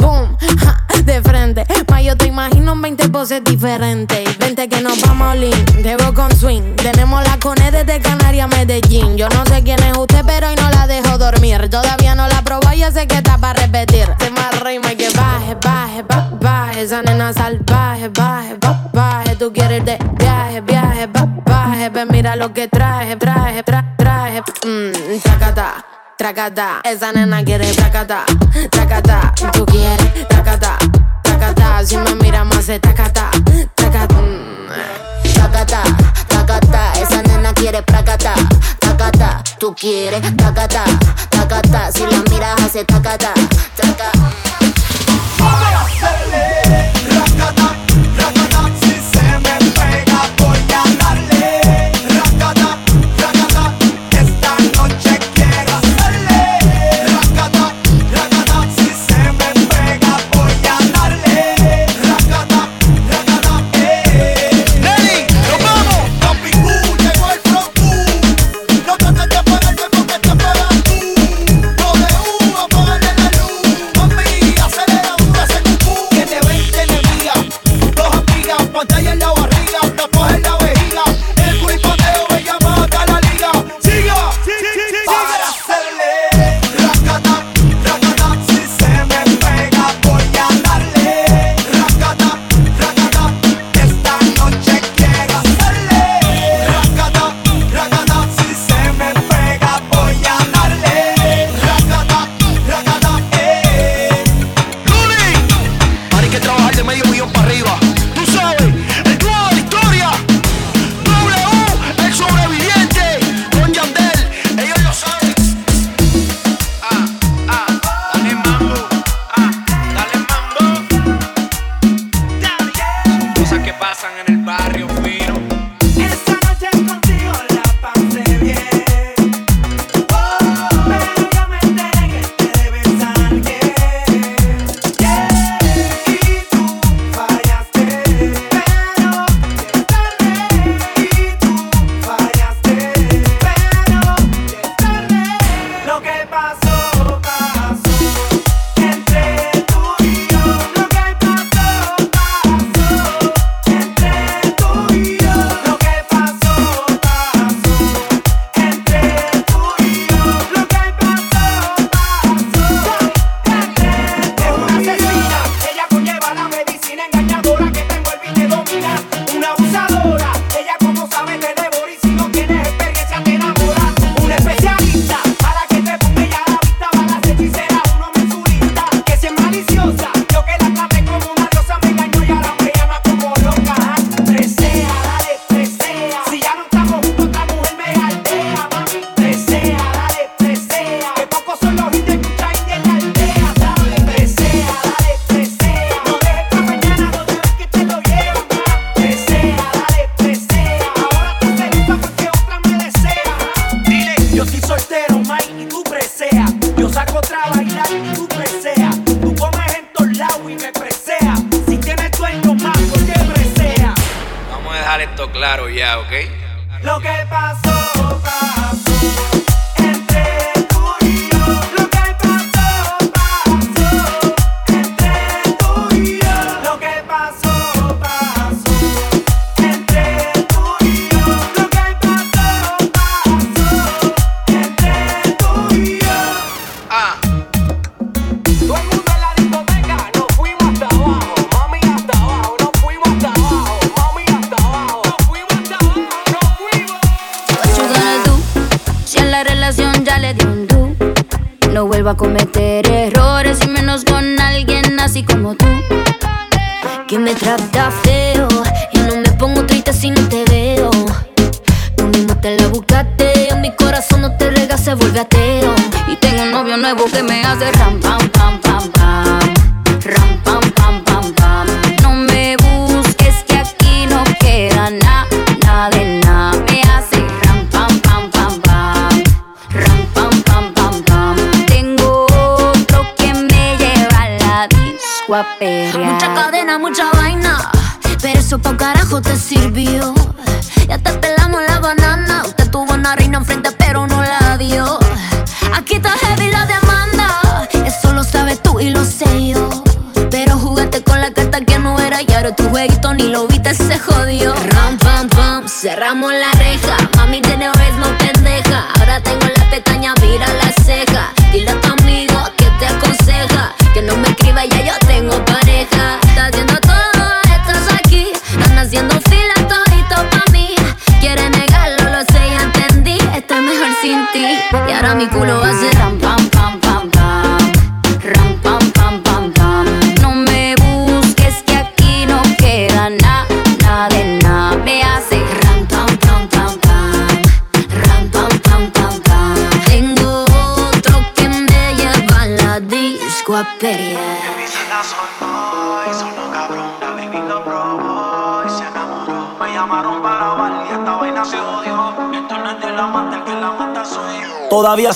20 2.88 3.08
poses 3.10 3.44
diferentes. 3.44 4.38
Vente 4.38 4.66
que 4.66 4.80
nos 4.80 4.98
vamos 5.02 5.36
lean, 5.36 5.66
debo 5.82 6.14
con 6.14 6.34
swing. 6.34 6.74
Tenemos 6.76 7.22
la 7.22 7.38
cone 7.38 7.70
desde 7.70 8.00
Canarias 8.00 8.46
a 8.46 8.56
Medellín. 8.56 9.14
Yo 9.18 9.28
no 9.28 9.44
sé 9.44 9.62
quién 9.62 9.78
es 9.82 9.94
usted, 9.94 10.24
pero 10.24 10.48
hoy 10.48 10.56
no 10.56 10.70
la 10.70 10.86
dejo 10.86 11.18
dormir. 11.18 11.68
Todavía 11.68 12.14
no 12.14 12.26
la 12.28 12.40
probó 12.40 12.72
y 12.72 12.78
ya 12.78 12.90
sé 12.90 13.06
que 13.06 13.16
está 13.16 13.36
para 13.36 13.60
repetir. 13.60 14.08
Se 14.18 14.30
más 14.30 14.58
rima 14.60 14.90
y 14.94 14.96
que 14.96 15.10
baje, 15.10 15.54
baje, 15.62 16.02
baje, 16.02 16.34
baje. 16.40 16.80
Esa 16.80 17.02
nena 17.02 17.30
salvaje, 17.34 18.08
baje, 18.08 18.54
baje, 18.58 18.88
baje. 18.94 19.36
Tú 19.36 19.52
quieres 19.52 19.84
de 19.84 19.98
viaje, 20.18 20.62
viaje, 20.62 21.06
baje, 21.08 21.28
baje. 21.44 21.90
Ven, 21.90 22.08
mira 22.10 22.36
lo 22.36 22.54
que 22.54 22.68
traje, 22.68 23.16
traje, 23.16 23.62
tra, 23.64 23.84
traje. 23.98 24.42
Mmm, 24.64 25.20
tacata 25.22 25.84
tracata. 26.16 26.80
Esa 26.84 27.12
nena 27.12 27.44
quiere 27.44 27.70
tracata, 27.70 28.24
tracata. 28.70 29.34
Tú 29.52 29.66
quieres 29.66 30.26
tracata. 30.26 30.78
Si 31.84 31.96
me 31.96 32.14
mira 32.16 32.44
más 32.44 32.66
de 32.66 32.80
tacata, 32.80 33.30
tacata. 33.76 34.16
Tacata, 35.32 35.82
tacata. 36.26 36.92
Esa 37.00 37.22
nena 37.22 37.54
quiere 37.54 37.82
placata. 37.82 38.34
Tacata, 38.78 39.42
tú 39.58 39.74
quieres 39.74 40.20
tacata. 40.36 40.84
Tacata, 41.30 41.92
si 41.92 42.04
la 42.04 42.22
miras 42.30 42.60
hace 42.60 42.84
tacata. 42.84 43.32
Tacata. 43.76 44.12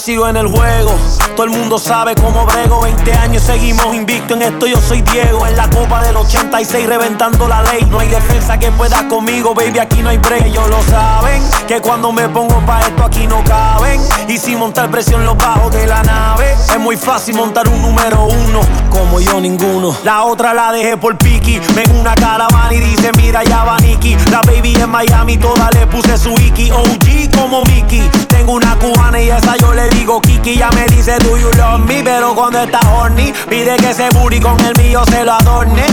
Sigo 0.02 0.28
en 0.28 0.36
el 0.36 0.48
juego, 0.48 0.90
todo 1.36 1.44
el 1.44 1.50
mundo 1.50 1.78
sabe 1.78 2.16
cómo 2.16 2.44
brego. 2.44 2.80
20 2.80 3.12
años 3.12 3.42
seguimos 3.44 3.94
invicto 3.94 4.34
en 4.34 4.42
esto, 4.42 4.66
yo 4.66 4.80
soy 4.80 5.00
Diego 5.02 5.46
En 5.46 5.56
la 5.56 5.70
copa 5.70 6.02
del 6.02 6.16
86 6.16 6.88
reventando 6.88 7.46
la 7.46 7.62
ley. 7.62 7.86
No 7.88 8.00
hay 8.00 8.08
defensa 8.08 8.58
que 8.58 8.72
pueda 8.72 9.06
conmigo, 9.06 9.54
baby, 9.54 9.78
aquí 9.78 10.02
no 10.02 10.08
hay 10.08 10.18
break. 10.18 10.46
Ellos 10.46 10.68
lo 10.68 10.82
saben, 10.82 11.40
que 11.68 11.80
cuando 11.80 12.10
me 12.10 12.28
pongo 12.28 12.58
pa' 12.66 12.80
esto 12.80 13.04
Y 14.32 14.38
sin 14.38 14.58
montar 14.58 14.90
presión 14.90 15.26
los 15.26 15.36
bajos 15.36 15.70
de 15.72 15.86
la 15.86 16.02
nave 16.02 16.52
Es 16.52 16.78
muy 16.78 16.96
fácil 16.96 17.34
montar 17.34 17.68
un 17.68 17.82
número 17.82 18.24
uno, 18.24 18.60
como 18.88 19.20
yo 19.20 19.38
ninguno. 19.42 19.94
La 20.04 20.24
otra 20.24 20.54
la 20.54 20.72
dejé 20.72 20.96
por 20.96 21.18
Piki, 21.18 21.60
ven 21.74 21.94
una 22.00 22.14
caravana 22.14 22.72
y 22.72 22.80
dice 22.80 23.10
mira 23.18 23.44
ya 23.44 23.62
va 23.64 23.76
Nicky 23.76 24.16
La 24.30 24.40
baby 24.46 24.74
en 24.76 24.88
Miami, 24.88 25.36
toda 25.36 25.68
le 25.72 25.86
puse 25.86 26.16
su 26.16 26.30
Iki 26.30 26.70
OG 26.70 27.36
como 27.36 27.62
Mickey, 27.64 28.08
tengo 28.28 28.52
una 28.52 28.74
cubana 28.78 29.20
y 29.20 29.28
esa 29.28 29.54
yo 29.58 29.74
le 29.74 29.88
digo 29.90 30.22
Kiki 30.22 30.56
Ya 30.56 30.70
me 30.70 30.86
dice 30.86 31.18
do 31.18 31.36
you 31.36 31.50
love 31.58 31.80
me, 31.80 32.02
pero 32.02 32.34
cuando 32.34 32.60
está 32.60 32.80
horny 32.94 33.34
Pide 33.50 33.76
que 33.76 33.90
ese 33.90 34.08
booty 34.14 34.40
con 34.40 34.58
el 34.64 34.74
mío 34.82 35.02
se 35.10 35.24
lo 35.24 35.32
adorne 35.32 35.84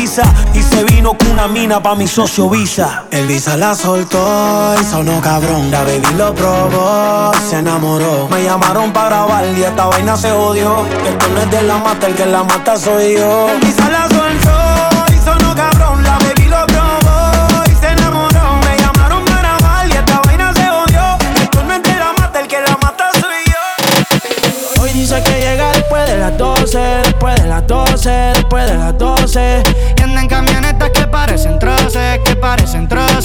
Y 0.00 0.62
se 0.62 0.84
vino 0.84 1.18
con 1.18 1.32
una 1.32 1.48
mina 1.48 1.82
pa' 1.82 1.96
mi 1.96 2.06
socio 2.06 2.48
Visa. 2.48 3.06
El 3.10 3.26
Visa 3.26 3.56
la 3.56 3.74
soltó 3.74 4.74
y 4.80 4.84
sonó 4.84 5.20
cabrón. 5.20 5.72
La 5.72 5.82
baby 5.82 6.14
lo 6.16 6.32
probó, 6.36 7.32
se 7.50 7.56
enamoró. 7.56 8.28
Me 8.30 8.44
llamaron 8.44 8.92
para 8.92 9.08
grabar 9.08 9.44
y 9.56 9.62
esta 9.64 9.86
vaina 9.86 10.16
se 10.16 10.30
odió 10.30 10.86
Esto 11.04 11.26
no 11.34 11.40
es 11.40 11.50
de 11.50 11.62
la 11.62 11.78
mata, 11.78 12.06
el 12.06 12.14
que 12.14 12.26
la 12.26 12.44
mata 12.44 12.76
soy 12.76 13.16
yo. 13.16 13.48
El 13.50 13.60
Visa 13.60 13.90
la 13.90 14.08
soltó 14.08 15.12
y 15.12 15.18
sonó 15.24 15.54
cabrón. 15.56 16.04
La 16.04 16.16
baby 16.18 16.48
lo 16.48 16.64
probó 16.66 17.64
y 17.66 17.74
se 17.74 17.88
enamoró. 17.88 18.60
Me 18.62 18.78
llamaron 18.78 19.24
para 19.24 19.40
grabar 19.40 19.88
y 19.88 19.92
esta 19.92 20.20
vaina 20.20 20.54
se 20.54 20.70
odió 20.70 21.18
Esto 21.42 21.64
no 21.64 21.74
es 21.74 21.82
de 21.82 21.94
la 21.96 22.12
mata, 22.16 22.40
el 22.40 22.46
que 22.46 22.60
la 22.60 22.78
mata 22.80 23.10
soy 23.14 23.44
yo. 23.46 24.82
Hoy 24.82 24.90
dice 24.90 25.20
que 25.24 25.40
llega 25.40 25.72
después 25.72 26.06
de 26.06 26.18
las 26.18 26.38
12, 26.38 26.78
después 26.78 27.34
de 27.42 27.48
las 27.48 27.66
12, 27.66 28.10
después 28.10 28.66
de 28.70 28.78
las 28.78 28.96
12. 28.96 29.77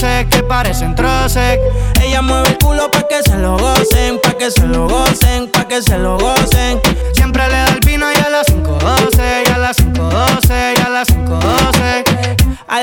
Que 0.02 0.42
parecen 0.42 0.94
troces. 0.96 1.60
Ella 2.02 2.20
mueve 2.20 2.48
el 2.48 2.58
culo 2.58 2.90
pa' 2.90 3.06
que 3.06 3.22
se 3.22 3.36
lo 3.36 3.56
gocen, 3.56 4.18
pa' 4.20 4.36
que 4.36 4.50
se 4.50 4.66
lo 4.66 4.88
gocen, 4.88 5.48
pa' 5.52 5.68
que 5.68 5.82
se 5.82 5.96
lo 5.98 6.18
gocen. 6.18 6.80
Siempre 7.12 7.46
le 7.46 7.54
da 7.54 7.68
el 7.68 7.80
vino 7.80 8.06
y 8.12 8.16
a 8.16 8.28
las 8.28 8.48
5.12, 8.48 9.44
y 9.46 9.52
a 9.52 9.58
las 9.58 9.76
5.12, 9.78 10.74
y 10.76 10.80
a 10.80 10.88
las 10.88 11.08
5.12. 11.08 11.63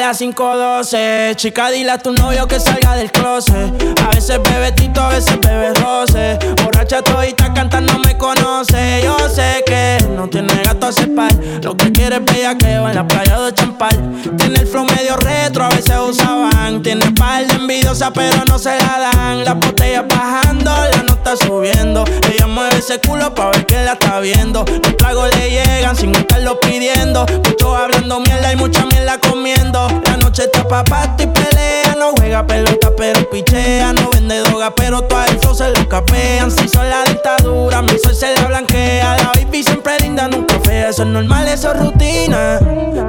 Las 0.01 0.19
5.12, 0.19 1.35
chica, 1.35 1.69
dile 1.69 1.91
a 1.91 1.99
tu 1.99 2.11
novio 2.11 2.47
que 2.47 2.59
salga 2.59 2.95
del 2.95 3.11
closet. 3.11 3.71
A 4.03 4.07
veces 4.15 4.41
bebe 4.41 4.71
tito, 4.71 4.99
a 4.99 5.09
veces 5.09 5.39
bebe 5.39 5.75
roce. 5.75 6.39
Borracha 6.63 7.03
todita 7.03 7.53
cantando 7.53 7.99
me 7.99 8.17
conoce. 8.17 9.01
Yo 9.03 9.15
sé 9.29 9.63
que 9.63 10.03
no 10.15 10.27
tiene 10.27 10.55
gato 10.63 10.87
a 10.87 10.91
cepar. 10.91 11.31
Lo 11.61 11.77
que 11.77 11.91
quiere 11.91 12.15
es 12.15 12.25
bellaqueo 12.25 12.89
en 12.89 12.95
la 12.95 13.07
playa 13.07 13.41
de 13.41 13.53
Champal. 13.53 13.95
Tiene 14.37 14.61
el 14.61 14.67
flow 14.67 14.85
medio 14.85 15.17
retro, 15.17 15.65
a 15.65 15.69
veces 15.69 15.95
usaban. 16.03 16.81
Tiene 16.81 17.11
par 17.11 17.45
de 17.45 17.53
envidiosa, 17.53 18.11
pero 18.11 18.43
no 18.45 18.57
se 18.57 18.75
la 18.79 19.11
dan. 19.13 19.45
Las 19.45 19.59
botellas 19.59 20.05
bajando, 20.07 20.71
la 20.71 21.03
nota 21.03 21.37
subiendo. 21.37 22.05
Ella 22.27 22.47
mueve 22.47 22.79
ese 22.79 22.99
culo 22.99 23.35
pa' 23.35 23.51
ver 23.51 23.67
que 23.67 23.75
la 23.75 23.93
está 23.93 24.19
viendo. 24.19 24.65
Los 24.65 24.97
tragos 24.97 25.29
le 25.37 25.51
llegan 25.51 25.95
sin 25.95 26.15
estarlo 26.15 26.59
pidiendo. 26.59 27.23
Muchos 27.45 27.77
hablando 27.77 28.19
mierda 28.19 28.51
y 28.51 28.55
mucha 28.55 28.83
mierda 28.87 29.19
comiendo. 29.19 29.90
La 30.05 30.17
noche 30.17 30.43
está 30.43 30.67
pa' 30.67 30.83
y 31.17 31.27
pelea. 31.27 31.95
No 31.97 32.11
juega 32.17 32.45
pelota, 32.45 32.91
pero 32.95 33.29
pichea. 33.29 33.93
No 33.93 34.09
vende 34.09 34.39
droga, 34.39 34.73
pero 34.75 35.01
todo 35.03 35.23
el 35.25 35.55
se 35.55 35.69
lo 35.71 35.87
capean. 35.89 36.51
Si 36.51 36.67
son 36.67 36.89
la 36.89 37.03
dictadura, 37.03 37.81
mi 37.81 37.97
sol 37.99 38.15
se 38.15 38.33
la 38.33 38.45
blanquea. 38.47 39.17
La 39.17 39.31
baby 39.35 39.63
siempre 39.63 39.99
linda, 39.99 40.27
nunca 40.27 40.59
fea. 40.63 40.89
Eso 40.89 41.03
es 41.03 41.09
normal, 41.09 41.47
eso 41.47 41.71
es 41.71 41.79
rutina. 41.79 42.59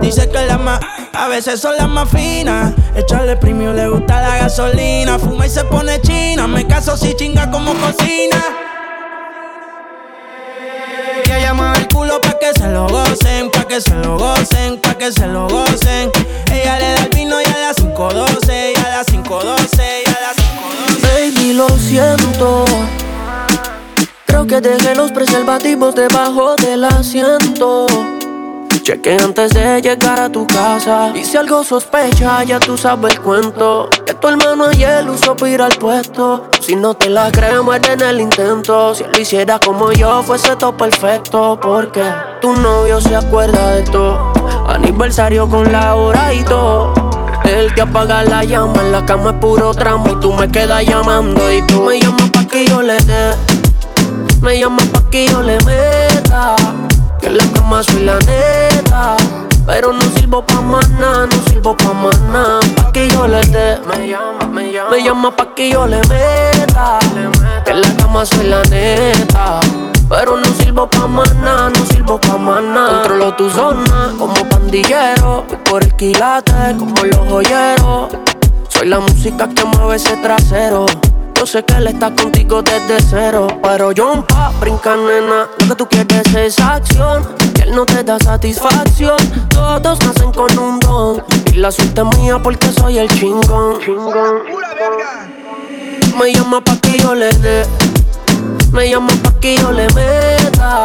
Dice 0.00 0.28
que 0.28 0.46
las 0.46 0.60
más, 0.60 0.80
a 1.12 1.28
veces 1.28 1.60
son 1.60 1.76
las 1.76 1.88
más 1.88 2.09
finas. 2.09 2.72
Echarle 2.94 3.36
premio 3.36 3.72
le 3.72 3.88
gusta 3.88 4.20
la 4.20 4.38
gasolina. 4.38 5.18
Fuma 5.18 5.46
y 5.46 5.50
se 5.50 5.64
pone 5.64 6.00
china. 6.00 6.46
Me 6.46 6.66
caso 6.66 6.96
si 6.96 7.14
chinga 7.14 7.50
como 7.50 7.74
cocina. 7.74 8.42
Se 12.52 12.68
lo 12.68 12.88
gocen, 12.88 13.50
pa' 13.50 13.64
que 13.64 13.80
se 13.80 13.94
lo 13.94 14.18
gocen, 14.18 14.78
pa' 14.80 14.94
que 14.94 15.12
se 15.12 15.26
lo 15.26 15.48
gocen. 15.48 16.10
Ella 16.52 16.78
le 16.78 16.92
da 16.92 17.02
el 17.04 17.10
vino 17.10 17.40
y 17.40 17.44
a 17.44 17.58
las 17.58 17.76
5.12, 17.76 18.72
y 18.74 18.80
a 18.80 18.88
las 18.88 19.06
5.12, 19.06 20.02
y 20.06 20.10
a 20.10 20.20
las 20.20 20.36
5.12. 20.36 21.02
Baby, 21.02 21.52
lo 21.54 21.68
siento. 21.78 22.64
Creo 24.26 24.46
que 24.46 24.60
dejé 24.60 24.94
los 24.94 25.12
preservativos 25.12 25.94
debajo 25.94 26.56
del 26.56 26.84
asiento. 26.84 27.86
Cheque 28.82 29.16
antes 29.22 29.54
de 29.54 29.80
llegar 29.80 30.18
a 30.18 30.28
tu 30.28 30.44
casa. 30.44 31.12
Y 31.14 31.24
si 31.24 31.36
algo 31.36 31.62
sospecha, 31.62 32.42
ya 32.42 32.59
tú 32.59 32.76
sabes 32.76 33.12
el 33.12 33.20
cuento. 33.20 33.88
Que 34.04 34.12
tu 34.14 34.26
hermano 34.26 34.64
ayer 34.64 35.09
usó 35.09 35.36
para 35.36 35.52
ir 35.52 35.62
al 35.62 35.76
puesto. 35.78 36.48
Si 36.60 36.74
no 36.74 36.92
te 36.94 37.09
la 37.09 37.30
crees, 37.30 37.62
muerde 37.62 37.92
en 37.92 38.00
el 38.00 38.20
intento. 38.20 38.92
Si 38.92 39.04
lo 39.04 39.20
hiciera 39.20 39.60
como 39.60 39.92
yo, 39.92 40.24
fuese 40.24 40.56
todo 40.56 40.76
perfecto. 40.76 41.60
Porque 41.62 42.02
tu 42.40 42.54
novio 42.56 43.00
se 43.00 43.14
acuerda 43.14 43.70
de 43.70 43.82
todo. 43.84 44.32
Aniversario 44.66 45.48
con 45.48 45.70
la 45.70 45.94
hora 45.94 46.34
y 46.34 46.42
todo. 46.42 46.92
Él 47.44 47.72
te 47.74 47.82
apaga 47.82 48.24
la 48.24 48.42
llama, 48.42 48.82
en 48.82 48.90
la 48.90 49.06
cama 49.06 49.30
es 49.30 49.36
puro 49.36 49.72
tramo. 49.74 50.09
Y 50.09 50.20
tú 50.20 50.32
me 50.32 50.50
quedas 50.50 50.84
llamando. 50.84 51.52
Y 51.52 51.62
tú 51.68 51.82
me 51.82 52.00
llamas 52.00 52.30
pa' 52.30 52.48
que 52.48 52.66
yo 52.66 52.82
le 52.82 52.96
dé. 52.96 53.30
Me 54.40 54.59
llamas 54.59 54.86
pa' 54.86 55.09
que 55.09 55.28
yo 55.28 55.40
le 55.40 55.56
meta. 55.60 56.56
Que 57.22 57.28
en 57.28 57.38
la 57.38 57.44
cama 57.54 57.82
soy 57.84 58.04
la 58.04 58.18
neta. 58.18 59.16
Pero 59.64 59.92
no 59.92 60.02
sirvo 60.16 60.44
pa' 60.44 60.60
nada, 60.60 61.26
no 61.26 61.48
sirvo 61.48 61.76
pa' 61.76 61.94
nada. 62.32 62.60
Pa' 62.76 62.92
que 62.92 63.08
yo 63.08 63.28
le 63.28 63.40
dé. 63.42 63.78
Me 63.86 64.08
llama, 64.08 64.46
me 64.50 64.72
llama. 64.72 64.90
Me 64.90 65.04
llama 65.04 65.36
pa' 65.36 65.54
que 65.54 65.70
yo 65.70 65.86
le 65.86 65.98
meta. 66.08 66.98
Que 67.64 67.70
en 67.70 67.80
la 67.80 67.96
cama 67.96 68.26
soy 68.26 68.46
la 68.48 68.60
neta. 68.64 69.60
Pero 70.08 70.36
no 70.36 70.44
sirvo 70.58 70.90
pa' 70.90 71.06
nada, 71.06 71.70
no 71.70 71.86
sirvo 71.86 72.20
pa' 72.20 72.38
nada. 72.38 73.02
Controlo 73.02 73.34
tu 73.34 73.48
zona 73.50 74.12
como 74.18 74.34
pandillero. 74.48 75.44
Voy 75.48 75.58
por 75.64 75.82
el 75.84 75.94
quilate 75.94 76.76
como 76.76 77.04
los 77.04 77.28
joyeros. 77.28 78.12
Soy 78.68 78.88
la 78.88 78.98
música 78.98 79.48
que 79.48 79.64
mueve 79.64 79.94
ese 79.96 80.16
trasero. 80.16 80.86
Yo 81.43 81.47
sé 81.47 81.64
que 81.64 81.74
él 81.74 81.89
está 81.89 82.14
contigo 82.14 82.62
desde 82.62 83.02
cero. 83.10 83.48
Pero 83.64 83.90
yo 83.90 84.24
pa' 84.28 84.52
brincar, 84.60 84.97
nena. 84.97 85.48
Lo 85.59 85.66
que 85.66 85.74
tú 85.74 85.89
quieres 85.89 86.32
es 86.36 86.60
acción. 86.60 87.27
Que 87.52 87.62
él 87.62 87.74
no 87.74 87.85
te 87.85 88.05
da 88.05 88.16
satisfacción. 88.20 89.16
Todos 89.48 89.98
nacen 90.06 90.31
con 90.31 90.56
un 90.56 90.78
don. 90.78 91.24
Y 91.52 91.56
la 91.56 91.73
suerte 91.73 92.01
es 92.01 92.19
mía 92.19 92.40
porque 92.40 92.69
soy 92.69 92.98
el 92.98 93.09
chingón. 93.09 93.81
Me 96.16 96.32
llama 96.32 96.60
pa' 96.60 96.77
que 96.77 96.97
yo 97.01 97.12
le 97.12 97.32
dé. 97.32 97.66
Me 98.70 98.89
llama 98.89 99.12
pa' 99.24 99.35
que 99.40 99.56
yo 99.56 99.73
le 99.73 99.89
meta. 99.94 100.85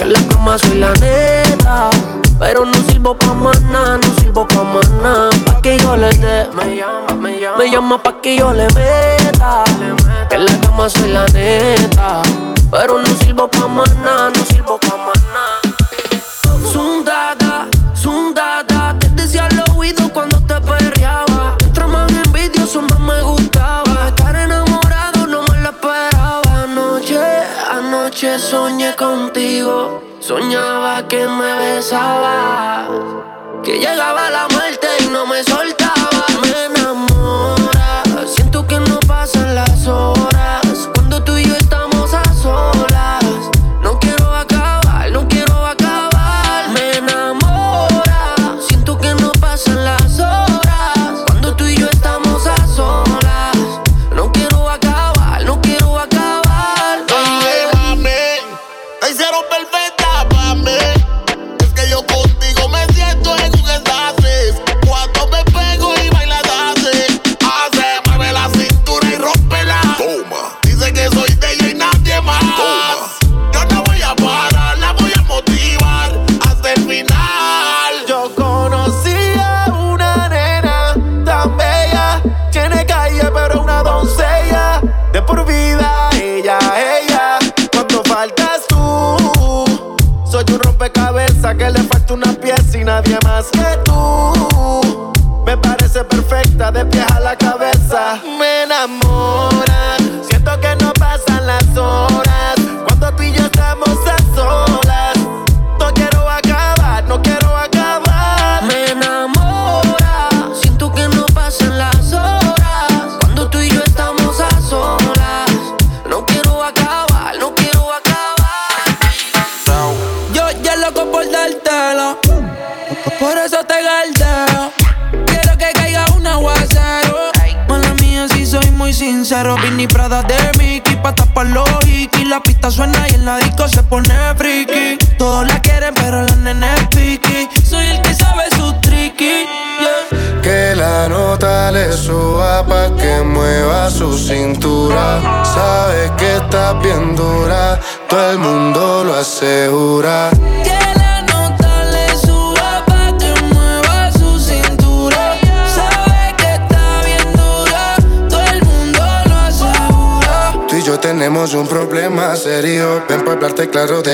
Que 0.00 0.06
la 0.06 0.18
cama 0.28 0.56
soy 0.56 0.78
la 0.78 0.94
neta. 0.94 1.90
Pero 2.38 2.64
no 2.64 2.72
sirvo 2.88 3.14
pa' 3.18 3.34
nada, 3.70 3.98
no 3.98 4.14
sirvo 4.18 4.48
pa' 4.48 4.64
nada. 5.02 5.28
Pa' 5.44 5.60
que 5.60 5.78
yo 5.78 5.94
le 5.94 6.08
dé. 6.08 6.48
Me 6.54 6.76
llama, 6.76 7.14
me 7.20 7.38
llama. 7.38 7.58
Me 7.58 7.70
llama 7.70 8.02
pa' 8.02 8.18
que 8.22 8.38
yo 8.38 8.50
le 8.50 8.66
meta. 8.68 9.62
Que 10.30 10.38
la 10.38 10.60
cama 10.62 10.88
soy 10.88 11.12
la 11.12 11.26
neta. 11.26 12.22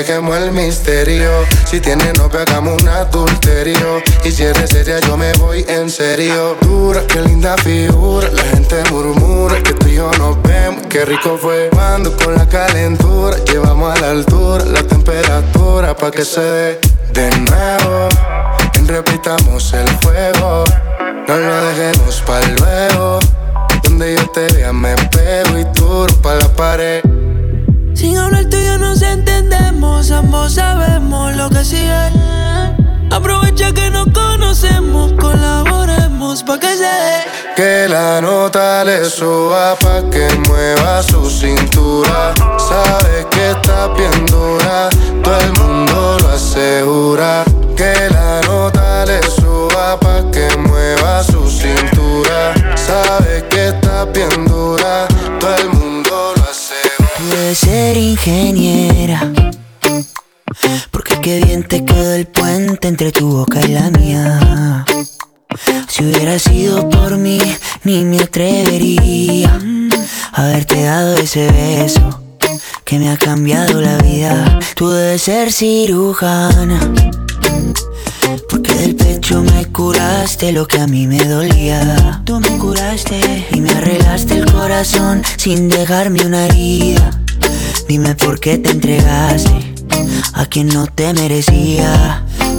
Claro, 0.03 0.21
dejemos 0.21 0.37
el 0.37 0.51
misterio. 0.51 1.29
Si 1.65 1.79
tienes 1.79 2.17
novio, 2.17 2.39
hagamos 2.39 2.81
un 2.81 2.87
adulterio. 2.87 4.01
Y 4.23 4.31
si 4.31 4.43
eres 4.43 4.69
seria, 4.69 4.99
yo 4.99 5.17
me 5.17 5.31
voy 5.33 5.65
en 5.67 5.89
serio. 5.89 6.55
Dura, 6.61 7.01
qué 7.07 7.21
linda 7.21 7.55
figura. 7.57 8.29
La 8.31 8.43
gente 8.43 8.83
murmura 8.91 9.61
que 9.63 9.73
tú 9.73 9.87
y 9.87 9.95
yo 9.95 10.11
nos 10.19 10.41
vemos. 10.43 10.85
Qué 10.87 11.05
rico 11.05 11.37
fue 11.37 11.69
cuando 11.71 12.15
con 12.15 12.35
la 12.35 12.47
calentura 12.47 13.37
llevamos 13.45 13.97
a 13.97 14.01
la 14.01 14.11
altura 14.11 14.65
la 14.65 14.83
temperatura 14.83 15.95
pa' 15.95 16.11
que 16.11 16.25
se 16.25 16.41
dé 16.41 16.86
le 38.99 39.05
suba 39.05 39.75
pa' 39.75 40.01
que 40.09 40.27
mueva 40.47 41.03
su 41.03 41.29
cintura. 41.29 42.33
Sabes 42.57 43.25
que 43.29 43.51
está 43.51 43.87
bien 43.89 44.25
dura, 44.25 44.89
todo 45.23 45.39
el 45.39 45.53
mundo 45.59 46.17
lo 46.21 46.29
asegura. 46.29 47.43
Que 47.75 47.93
la 48.09 48.41
nota 48.41 49.05
le 49.05 49.21
suba 49.23 49.99
pa' 49.99 50.23
que 50.31 50.47
mueva 50.57 51.23
su 51.23 51.47
cintura. 51.47 52.53
Sabes 52.75 53.43
que 53.49 53.67
está 53.67 54.05
bien 54.05 54.45
dura, 54.45 55.07
todo 55.39 55.55
el 55.55 55.69
mundo 55.69 56.33
lo 56.35 56.43
asegura. 56.43 57.11
Pude 57.17 57.55
ser 57.55 57.97
ingeniera. 57.97 59.31
Porque 60.91 61.19
qué 61.21 61.41
bien 61.45 61.67
te 61.67 61.85
quedó 61.85 62.13
el 62.13 62.27
puente 62.27 62.87
entre 62.87 63.11
tu 63.11 63.27
boca 63.29 63.59
y 63.61 63.67
la 63.67 63.89
mía. 63.91 64.85
Si 65.87 66.03
hubiera 66.03 66.37
sido 66.39 66.89
por 66.89 67.17
mí, 67.17 67.39
ni 67.83 68.03
me 68.03 68.19
atrevería 68.19 69.59
a 70.33 70.43
haberte 70.43 70.83
dado 70.83 71.15
ese 71.17 71.51
beso 71.51 72.21
que 72.83 72.99
me 72.99 73.09
ha 73.09 73.17
cambiado 73.17 73.81
la 73.81 73.97
vida. 73.97 74.59
Tú 74.75 74.89
debes 74.89 75.23
ser 75.23 75.51
cirujana. 75.51 76.79
Porque 78.49 78.73
del 78.73 78.95
pecho 78.95 79.41
me 79.41 79.65
curaste 79.65 80.51
lo 80.51 80.67
que 80.67 80.79
a 80.79 80.87
mí 80.87 81.07
me 81.07 81.23
dolía. 81.23 82.21
Tú 82.25 82.39
me 82.39 82.57
curaste 82.57 83.47
y 83.51 83.61
me 83.61 83.71
arreglaste 83.71 84.37
el 84.37 84.51
corazón 84.51 85.23
sin 85.37 85.69
dejarme 85.69 86.25
una 86.25 86.45
herida. 86.45 87.11
Dime 87.87 88.15
por 88.15 88.39
qué 88.39 88.57
te 88.57 88.71
entregaste 88.71 89.73
a 90.33 90.45
quien 90.45 90.67
no 90.67 90.87
te 90.87 91.13
merecía. 91.13 92.26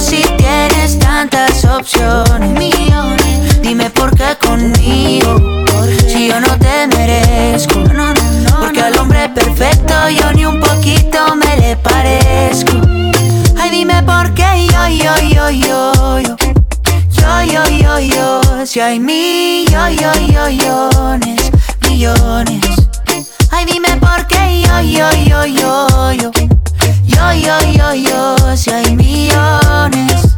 Si 0.00 0.22
tienes 0.38 0.98
tantas 0.98 1.64
opciones. 1.64 2.58
Dime 3.62 3.90
por 3.90 4.16
qué 4.16 4.36
conmigo. 4.44 5.36
Si 6.08 6.28
yo 6.28 6.40
no 6.40 6.58
te 6.58 6.86
merezco. 6.88 7.84
Porque 8.58 8.80
al 8.80 8.98
hombre 8.98 9.28
perfecto 9.28 9.94
yo 10.08 10.32
ni 10.32 10.44
un 10.44 10.58
poquito 10.58 11.36
me 11.36 11.56
le 11.58 11.76
parezco. 11.76 12.72
Ay, 13.58 13.70
dime 13.70 14.02
por 14.02 14.32
qué 14.34 14.66
yo, 14.72 14.88
yo, 14.88 15.14
yo, 15.28 15.50
yo, 15.50 16.18
yo. 16.20 16.36
Yo, 17.10 17.42
yo, 17.44 17.62
yo, 17.68 17.98
yo. 18.00 18.66
Si 18.66 18.80
hay 18.80 18.98
millones, 18.98 20.18
millones. 21.88 22.64
Ay, 23.50 23.66
dime 23.66 23.96
por 24.00 24.26
qué 24.26 24.62
yo, 24.62 24.80
yo, 24.80 25.10
yo, 25.24 25.46
yo, 25.46 26.12
yo. 26.12 26.59
Yo, 27.20 27.32
yo, 27.34 27.72
yo, 27.72 27.94
yo. 27.94 28.56
Si 28.56 28.70
hay 28.70 28.96
millones, 28.96 30.36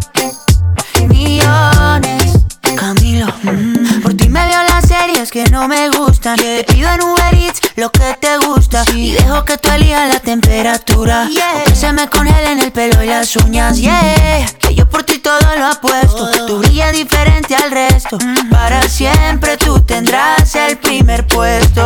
millones. 1.08 2.32
Camilo, 2.76 3.26
mm, 3.44 4.00
por 4.02 4.14
ti 4.14 4.28
me 4.28 4.44
veo 4.44 4.62
las 4.64 4.71
series 4.92 5.30
que 5.30 5.44
no 5.50 5.68
me 5.68 5.88
gustan. 5.88 6.36
Te 6.36 6.64
pido 6.64 6.88
en 6.90 7.02
Uber 7.02 7.34
Eats 7.34 7.60
lo 7.76 7.90
que 7.90 8.16
te 8.20 8.36
gusta. 8.46 8.84
Y 8.94 9.12
dejo 9.12 9.44
que 9.44 9.56
tú 9.56 9.70
elijas 9.70 10.08
la 10.12 10.20
temperatura. 10.20 11.28
O 11.28 11.64
que 11.64 11.74
se 11.74 11.92
me 11.92 12.08
congelen 12.08 12.58
el 12.60 12.72
pelo 12.72 13.02
y 13.02 13.06
las 13.06 13.34
uñas. 13.36 13.78
Yeah. 13.78 14.46
Que 14.58 14.74
yo 14.74 14.88
por 14.88 15.02
ti 15.04 15.18
todo 15.18 15.38
lo 15.58 15.66
apuesto. 15.66 16.46
Tú 16.46 16.58
brillas 16.58 16.92
diferente 16.92 17.54
al 17.54 17.70
resto. 17.70 18.18
Para 18.50 18.82
siempre 18.88 19.56
tú 19.56 19.80
tendrás 19.80 20.54
el 20.56 20.76
primer 20.78 21.26
puesto. 21.26 21.82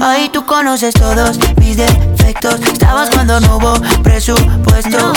Ahí 0.00 0.28
tú 0.30 0.46
conoces 0.46 0.94
todos 0.94 1.38
mis 1.58 1.76
defectos. 1.76 2.60
Estabas 2.72 3.10
cuando 3.10 3.38
no 3.40 3.56
hubo 3.56 3.74
presupuesto. 4.02 5.12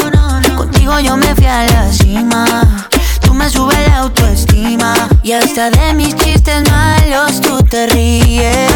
Contigo 0.57 0.99
yo 0.99 1.15
me 1.15 1.33
fui 1.35 1.45
a 1.45 1.65
la 1.65 1.91
cima. 1.91 2.89
Tú 3.29 3.35
me 3.35 3.47
subes 3.47 3.77
la 3.87 3.99
autoestima. 3.99 4.95
Y 5.21 5.33
hasta 5.33 5.69
de 5.69 5.93
mis 5.93 6.15
chistes 6.15 6.67
malos 6.67 7.39
tú 7.41 7.61
te 7.61 7.85
ríes. 7.85 8.67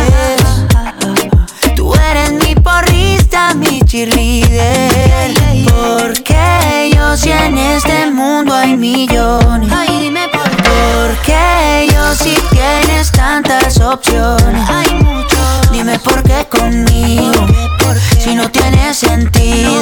Tú 1.75 1.91
eres 1.95 2.33
mi 2.33 2.53
porrista, 2.53 3.55
mi 3.55 3.81
cheerleader. 3.81 5.33
Porque 5.65 6.91
yo 6.95 7.17
si 7.17 7.31
en 7.31 7.57
este 7.57 8.11
mundo 8.11 8.53
hay 8.53 8.77
millones. 8.77 9.73
Ay, 9.75 10.01
dime 10.01 10.29
por 10.31 10.47
qué. 10.57 10.69
Porque 11.07 11.91
yo 11.91 12.13
si 12.13 12.35
tienes 12.51 13.11
tantas 13.11 13.79
opciones. 13.79 14.69
Hay 14.69 14.93
mucho. 15.01 15.37
Dime 15.71 15.97
por 15.97 16.21
qué 16.21 16.45
conmigo. 16.47 17.47
Si 18.19 18.35
no 18.35 18.47
tiene 18.51 18.93
sentido. 18.93 19.81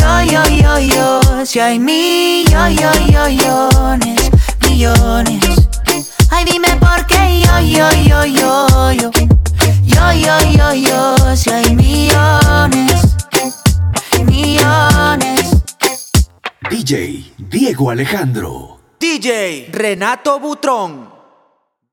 Yo, 0.00 0.22
yo, 0.22 0.42
yo, 0.48 0.78
yo, 0.78 1.20
si 1.44 1.60
hay 1.60 1.78
millones, 1.78 2.80
millones. 4.66 5.44
Ay, 6.30 6.44
dime 6.46 6.74
por 6.76 7.06
qué 7.06 7.42
yo, 7.44 7.60
yo, 7.60 7.90
yo, 8.08 8.24
yo, 8.24 8.92
yo. 8.92 9.10
Yo, 9.84 10.12
yo, 10.14 10.38
yo, 10.56 10.72
yo, 10.74 11.36
si 11.36 11.50
hay 11.50 11.74
millones, 11.76 13.18
millones. 14.24 15.50
DJ 16.70 17.34
Diego 17.36 17.90
Alejandro. 17.90 18.80
DJ 18.98 19.68
Renato 19.70 20.40
Butrón. 20.40 21.09